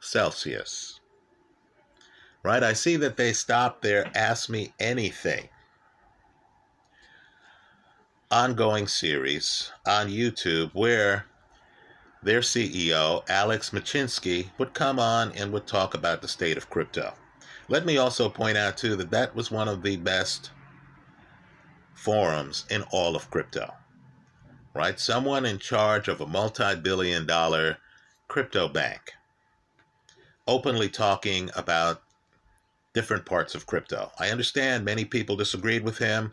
Celsius 0.00 0.95
right? 2.46 2.62
I 2.62 2.74
see 2.74 2.94
that 2.98 3.16
they 3.16 3.32
stopped 3.32 3.82
their, 3.82 4.08
Ask 4.16 4.48
Me 4.48 4.72
Anything 4.78 5.48
ongoing 8.30 8.86
series 8.86 9.72
on 9.84 10.06
YouTube 10.08 10.70
where 10.72 11.26
their 12.22 12.42
CEO, 12.42 13.28
Alex 13.28 13.70
Mashinsky, 13.70 14.50
would 14.58 14.74
come 14.74 15.00
on 15.00 15.32
and 15.32 15.52
would 15.52 15.66
talk 15.66 15.94
about 15.94 16.22
the 16.22 16.28
state 16.28 16.56
of 16.56 16.70
crypto. 16.70 17.14
Let 17.68 17.84
me 17.84 17.96
also 17.96 18.28
point 18.28 18.56
out, 18.56 18.76
too, 18.76 18.94
that 18.94 19.10
that 19.10 19.34
was 19.34 19.50
one 19.50 19.66
of 19.66 19.82
the 19.82 19.96
best 19.96 20.52
forums 21.94 22.64
in 22.70 22.84
all 22.92 23.16
of 23.16 23.28
crypto, 23.28 23.74
right? 24.72 25.00
Someone 25.00 25.46
in 25.46 25.58
charge 25.58 26.06
of 26.06 26.20
a 26.20 26.26
multi 26.26 26.76
billion 26.76 27.26
dollar 27.26 27.78
crypto 28.28 28.68
bank 28.68 29.14
openly 30.46 30.88
talking 30.88 31.50
about 31.56 32.02
different 32.96 33.26
parts 33.26 33.54
of 33.54 33.66
crypto. 33.66 34.10
I 34.18 34.30
understand 34.30 34.82
many 34.82 35.04
people 35.04 35.36
disagreed 35.36 35.84
with 35.84 35.98
him. 35.98 36.32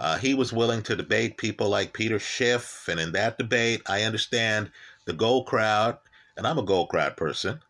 Uh, 0.00 0.18
he 0.18 0.34
was 0.34 0.52
willing 0.52 0.82
to 0.82 0.96
debate 0.96 1.36
people 1.36 1.68
like 1.68 1.92
Peter 1.92 2.18
Schiff, 2.18 2.88
and 2.88 2.98
in 2.98 3.12
that 3.12 3.38
debate, 3.38 3.80
I 3.86 4.02
understand 4.02 4.72
the 5.04 5.12
Gold 5.12 5.46
crowd, 5.46 5.98
and 6.36 6.48
I'm 6.48 6.58
a 6.58 6.64
Gold 6.64 6.88
crowd 6.88 7.16
person, 7.16 7.60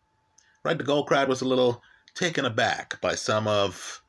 right? 0.63 0.75
The 0.75 0.83
Gold 0.83 1.05
crowd 1.05 1.29
was 1.29 1.41
a 1.41 1.47
little 1.47 1.83
taken 2.15 2.45
aback 2.45 2.99
by 2.99 3.13
some 3.13 3.47
of 3.47 4.01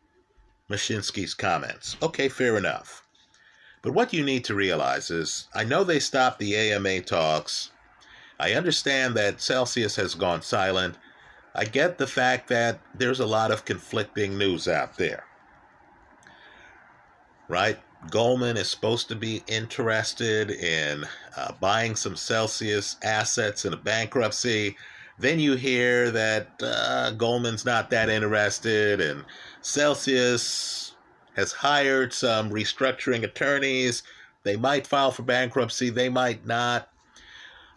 Mashinsky's 0.70 1.34
comments. 1.34 1.98
Okay, 2.00 2.30
fair 2.30 2.56
enough. 2.56 3.02
But 3.82 3.92
what 3.92 4.14
you 4.14 4.24
need 4.24 4.46
to 4.46 4.54
realize 4.54 5.10
is 5.10 5.46
I 5.54 5.64
know 5.64 5.84
they 5.84 6.00
stopped 6.00 6.38
the 6.38 6.56
AMA 6.56 7.02
talks. 7.02 7.70
I 8.40 8.54
understand 8.54 9.14
that 9.16 9.42
Celsius 9.42 9.96
has 9.96 10.14
gone 10.14 10.40
silent. 10.40 10.96
I 11.58 11.64
get 11.64 11.96
the 11.96 12.06
fact 12.06 12.48
that 12.48 12.80
there's 12.94 13.20
a 13.20 13.26
lot 13.26 13.50
of 13.50 13.64
conflicting 13.64 14.36
news 14.36 14.68
out 14.68 14.98
there. 14.98 15.24
Right? 17.48 17.78
Goldman 18.10 18.58
is 18.58 18.68
supposed 18.68 19.08
to 19.08 19.16
be 19.16 19.42
interested 19.48 20.50
in 20.50 21.06
uh, 21.34 21.52
buying 21.58 21.96
some 21.96 22.14
Celsius 22.14 22.96
assets 23.02 23.64
in 23.64 23.72
a 23.72 23.76
bankruptcy. 23.78 24.76
Then 25.18 25.40
you 25.40 25.54
hear 25.54 26.10
that 26.10 26.48
uh, 26.62 27.12
Goldman's 27.12 27.64
not 27.64 27.88
that 27.88 28.10
interested, 28.10 29.00
and 29.00 29.24
Celsius 29.62 30.94
has 31.36 31.52
hired 31.52 32.12
some 32.12 32.50
restructuring 32.50 33.24
attorneys. 33.24 34.02
They 34.42 34.56
might 34.56 34.86
file 34.86 35.10
for 35.10 35.22
bankruptcy, 35.22 35.88
they 35.88 36.10
might 36.10 36.46
not. 36.46 36.90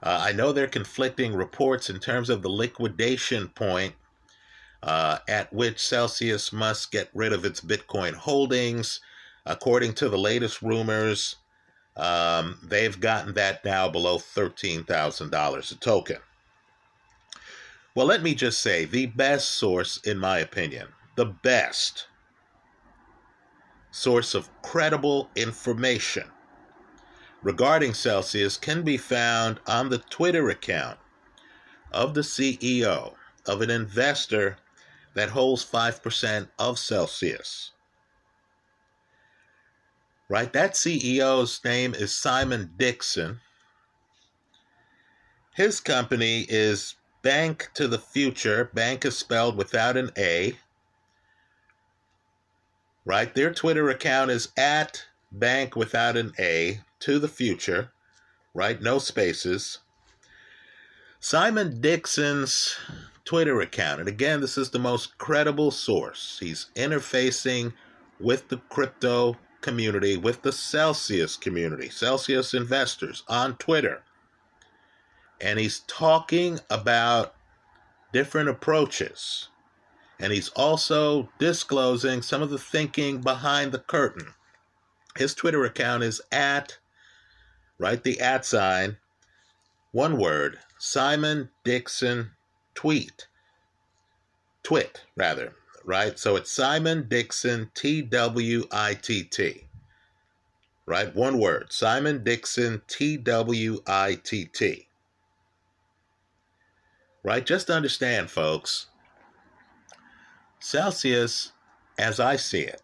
Uh, 0.01 0.19
I 0.21 0.31
know 0.31 0.51
there 0.51 0.65
are 0.65 0.67
conflicting 0.67 1.33
reports 1.33 1.89
in 1.89 1.99
terms 1.99 2.29
of 2.29 2.41
the 2.41 2.49
liquidation 2.49 3.49
point 3.49 3.95
uh, 4.81 5.19
at 5.27 5.51
which 5.51 5.79
Celsius 5.85 6.53
must 6.53 6.91
get 6.91 7.09
rid 7.13 7.33
of 7.33 7.45
its 7.45 7.61
Bitcoin 7.61 8.13
holdings. 8.13 9.01
According 9.45 9.93
to 9.95 10.09
the 10.09 10.17
latest 10.17 10.61
rumors, 10.61 11.35
Um, 11.97 12.59
they've 12.63 12.97
gotten 12.97 13.33
that 13.33 13.65
now 13.65 13.89
below 13.89 14.19
$13,000 14.19 15.71
a 15.71 15.75
token. 15.75 16.17
Well, 17.93 18.05
let 18.07 18.23
me 18.23 18.33
just 18.35 18.61
say 18.61 18.85
the 18.85 19.07
best 19.07 19.49
source, 19.49 19.97
in 20.05 20.17
my 20.17 20.39
opinion, 20.39 20.87
the 21.15 21.25
best 21.25 22.07
source 23.91 24.33
of 24.33 24.49
credible 24.61 25.29
information 25.35 26.31
regarding 27.41 27.93
Celsius 27.93 28.57
can 28.57 28.83
be 28.83 28.97
found 28.97 29.59
on 29.67 29.89
the 29.89 29.97
Twitter 29.97 30.49
account 30.49 30.99
of 31.91 32.13
the 32.13 32.21
CEO 32.21 33.13
of 33.45 33.61
an 33.61 33.69
investor 33.69 34.57
that 35.15 35.29
holds 35.29 35.65
5% 35.65 36.49
of 36.59 36.77
Celsius 36.77 37.71
right? 40.29 40.53
That 40.53 40.73
CEO's 40.73 41.59
name 41.65 41.93
is 41.93 42.15
Simon 42.15 42.71
Dixon. 42.77 43.41
His 45.55 45.81
company 45.81 46.45
is 46.47 46.95
Bank 47.21 47.69
to 47.73 47.87
the 47.87 47.99
Future. 47.99 48.69
Bank 48.73 49.03
is 49.03 49.17
spelled 49.17 49.57
without 49.57 49.97
an 49.97 50.11
A. 50.17 50.57
Right? 53.03 53.33
Their 53.33 53.53
Twitter 53.53 53.89
account 53.89 54.31
is 54.31 54.49
at 54.55 55.03
Bank 55.31 55.75
without 55.75 56.15
an 56.15 56.31
A 56.39 56.79
to 57.01 57.19
the 57.19 57.27
future. 57.27 57.91
Right? 58.53 58.81
No 58.81 58.99
spaces. 58.99 59.79
Simon 61.19 61.81
Dixon's 61.81 62.77
Twitter 63.25 63.61
account, 63.61 63.99
and 63.99 64.09
again, 64.09 64.41
this 64.41 64.57
is 64.57 64.69
the 64.69 64.79
most 64.79 65.17
credible 65.17 65.69
source. 65.69 66.37
He's 66.39 66.67
interfacing 66.75 67.73
with 68.19 68.47
the 68.47 68.57
crypto 68.69 69.37
community 69.61 70.17
with 70.17 70.41
the 70.41 70.51
Celsius 70.51 71.35
community, 71.35 71.89
Celsius 71.89 72.53
investors 72.53 73.23
on 73.27 73.55
Twitter. 73.57 74.01
And 75.41 75.59
he's 75.59 75.79
talking 75.81 76.59
about 76.69 77.35
different 78.11 78.49
approaches. 78.49 79.49
And 80.19 80.33
he's 80.33 80.49
also 80.49 81.29
disclosing 81.39 82.21
some 82.21 82.41
of 82.41 82.49
the 82.49 82.57
thinking 82.57 83.21
behind 83.21 83.71
the 83.71 83.79
curtain. 83.79 84.33
His 85.17 85.33
Twitter 85.33 85.63
account 85.63 86.03
is 86.03 86.21
at, 86.31 86.77
write 87.79 88.03
the 88.03 88.19
at 88.19 88.45
sign, 88.45 88.97
one 89.91 90.17
word, 90.17 90.59
Simon 90.77 91.49
Dixon 91.63 92.31
Tweet. 92.75 93.27
Twit, 94.61 95.01
rather 95.15 95.55
right? 95.89 96.19
So 96.19 96.35
it's 96.35 96.51
Simon 96.51 97.07
Dixon, 97.07 97.71
T 97.73 98.03
W 98.03 98.63
I 98.71 98.93
T 98.93 99.23
T, 99.23 99.65
right? 100.85 101.13
One 101.15 101.39
word 101.39 101.73
Simon 101.73 102.23
Dixon, 102.23 102.83
T 102.87 103.17
W 103.17 103.81
I 103.87 104.19
T 104.23 104.45
T, 104.45 104.87
right? 107.23 107.43
Just 107.43 107.71
understand, 107.71 108.29
folks, 108.29 108.85
Celsius, 110.59 111.53
as 111.97 112.19
I 112.19 112.35
see 112.35 112.61
it, 112.61 112.83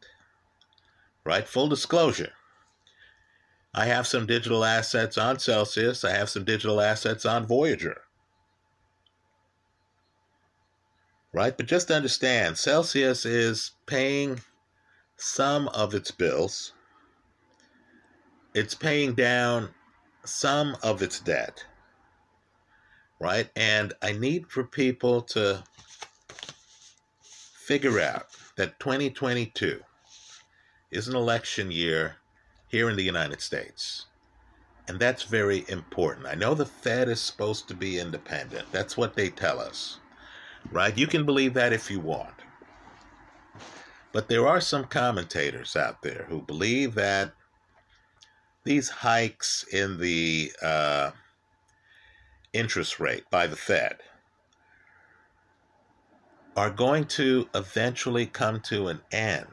right? 1.24 1.48
Full 1.48 1.68
disclosure. 1.68 2.32
I 3.76 3.86
have 3.86 4.08
some 4.08 4.26
digital 4.26 4.66
assets 4.66 5.18
on 5.18 5.38
Celsius. 5.38 6.04
I 6.04 6.12
have 6.12 6.30
some 6.30 6.46
digital 6.46 6.82
assets 6.82 7.26
on 7.26 7.46
Voyager. 7.46 8.02
right? 11.36 11.58
But 11.58 11.66
just 11.66 11.92
understand 11.92 12.58
Celsius 12.58 13.26
is 13.26 13.72
paying 13.88 14.40
some 15.18 15.68
of 15.68 15.94
its 15.94 16.10
bills, 16.10 16.72
it's 18.54 18.74
paying 18.74 19.14
down 19.16 19.70
some 20.24 20.78
of 20.82 21.02
its 21.02 21.20
debt, 21.20 21.66
right? 23.20 23.50
And 23.58 23.94
I 24.02 24.14
need 24.14 24.48
for 24.48 24.64
people 24.64 25.22
to 25.24 25.62
figure 27.68 28.00
out 28.00 28.28
that 28.56 28.80
2022 28.80 29.82
is 30.92 31.10
an 31.10 31.18
election 31.18 31.70
year 31.70 32.16
here 32.76 32.90
in 32.90 32.96
the 32.98 33.04
United 33.04 33.42
States. 33.42 34.06
And 34.88 35.00
that's 35.00 35.24
very 35.24 35.66
important. 35.68 36.28
I 36.28 36.36
know 36.36 36.54
the 36.54 36.66
Fed 36.66 37.10
is 37.10 37.22
supposed 37.22 37.68
to 37.70 37.74
be 37.74 38.00
independent. 38.00 38.72
That's 38.72 38.98
what 38.98 39.16
they 39.16 39.30
tell 39.30 39.60
us 39.60 40.00
right? 40.72 40.98
You 40.98 41.08
can 41.08 41.26
believe 41.26 41.54
that 41.54 41.74
if 41.74 41.90
you 41.90 42.00
want. 42.00 42.34
But 44.12 44.30
there 44.30 44.48
are 44.48 44.62
some 44.62 44.86
commentators 44.86 45.76
out 45.76 46.02
there 46.02 46.26
who 46.30 46.42
believe 46.42 46.96
that 46.96 47.34
these 48.64 48.90
hikes 48.90 49.66
in 49.72 50.00
the 50.00 50.52
uh, 50.62 51.12
interest 52.54 53.00
rate 53.00 53.30
by 53.30 53.48
the 53.48 53.56
Fed 53.56 53.98
are 56.56 56.70
going 56.70 57.06
to 57.06 57.50
eventually 57.54 58.26
come 58.26 58.62
to 58.62 58.88
an 58.88 59.02
end 59.12 59.48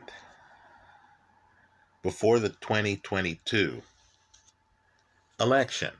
before 2.02 2.38
the 2.38 2.48
2022 2.50 3.82
election. 5.40 5.90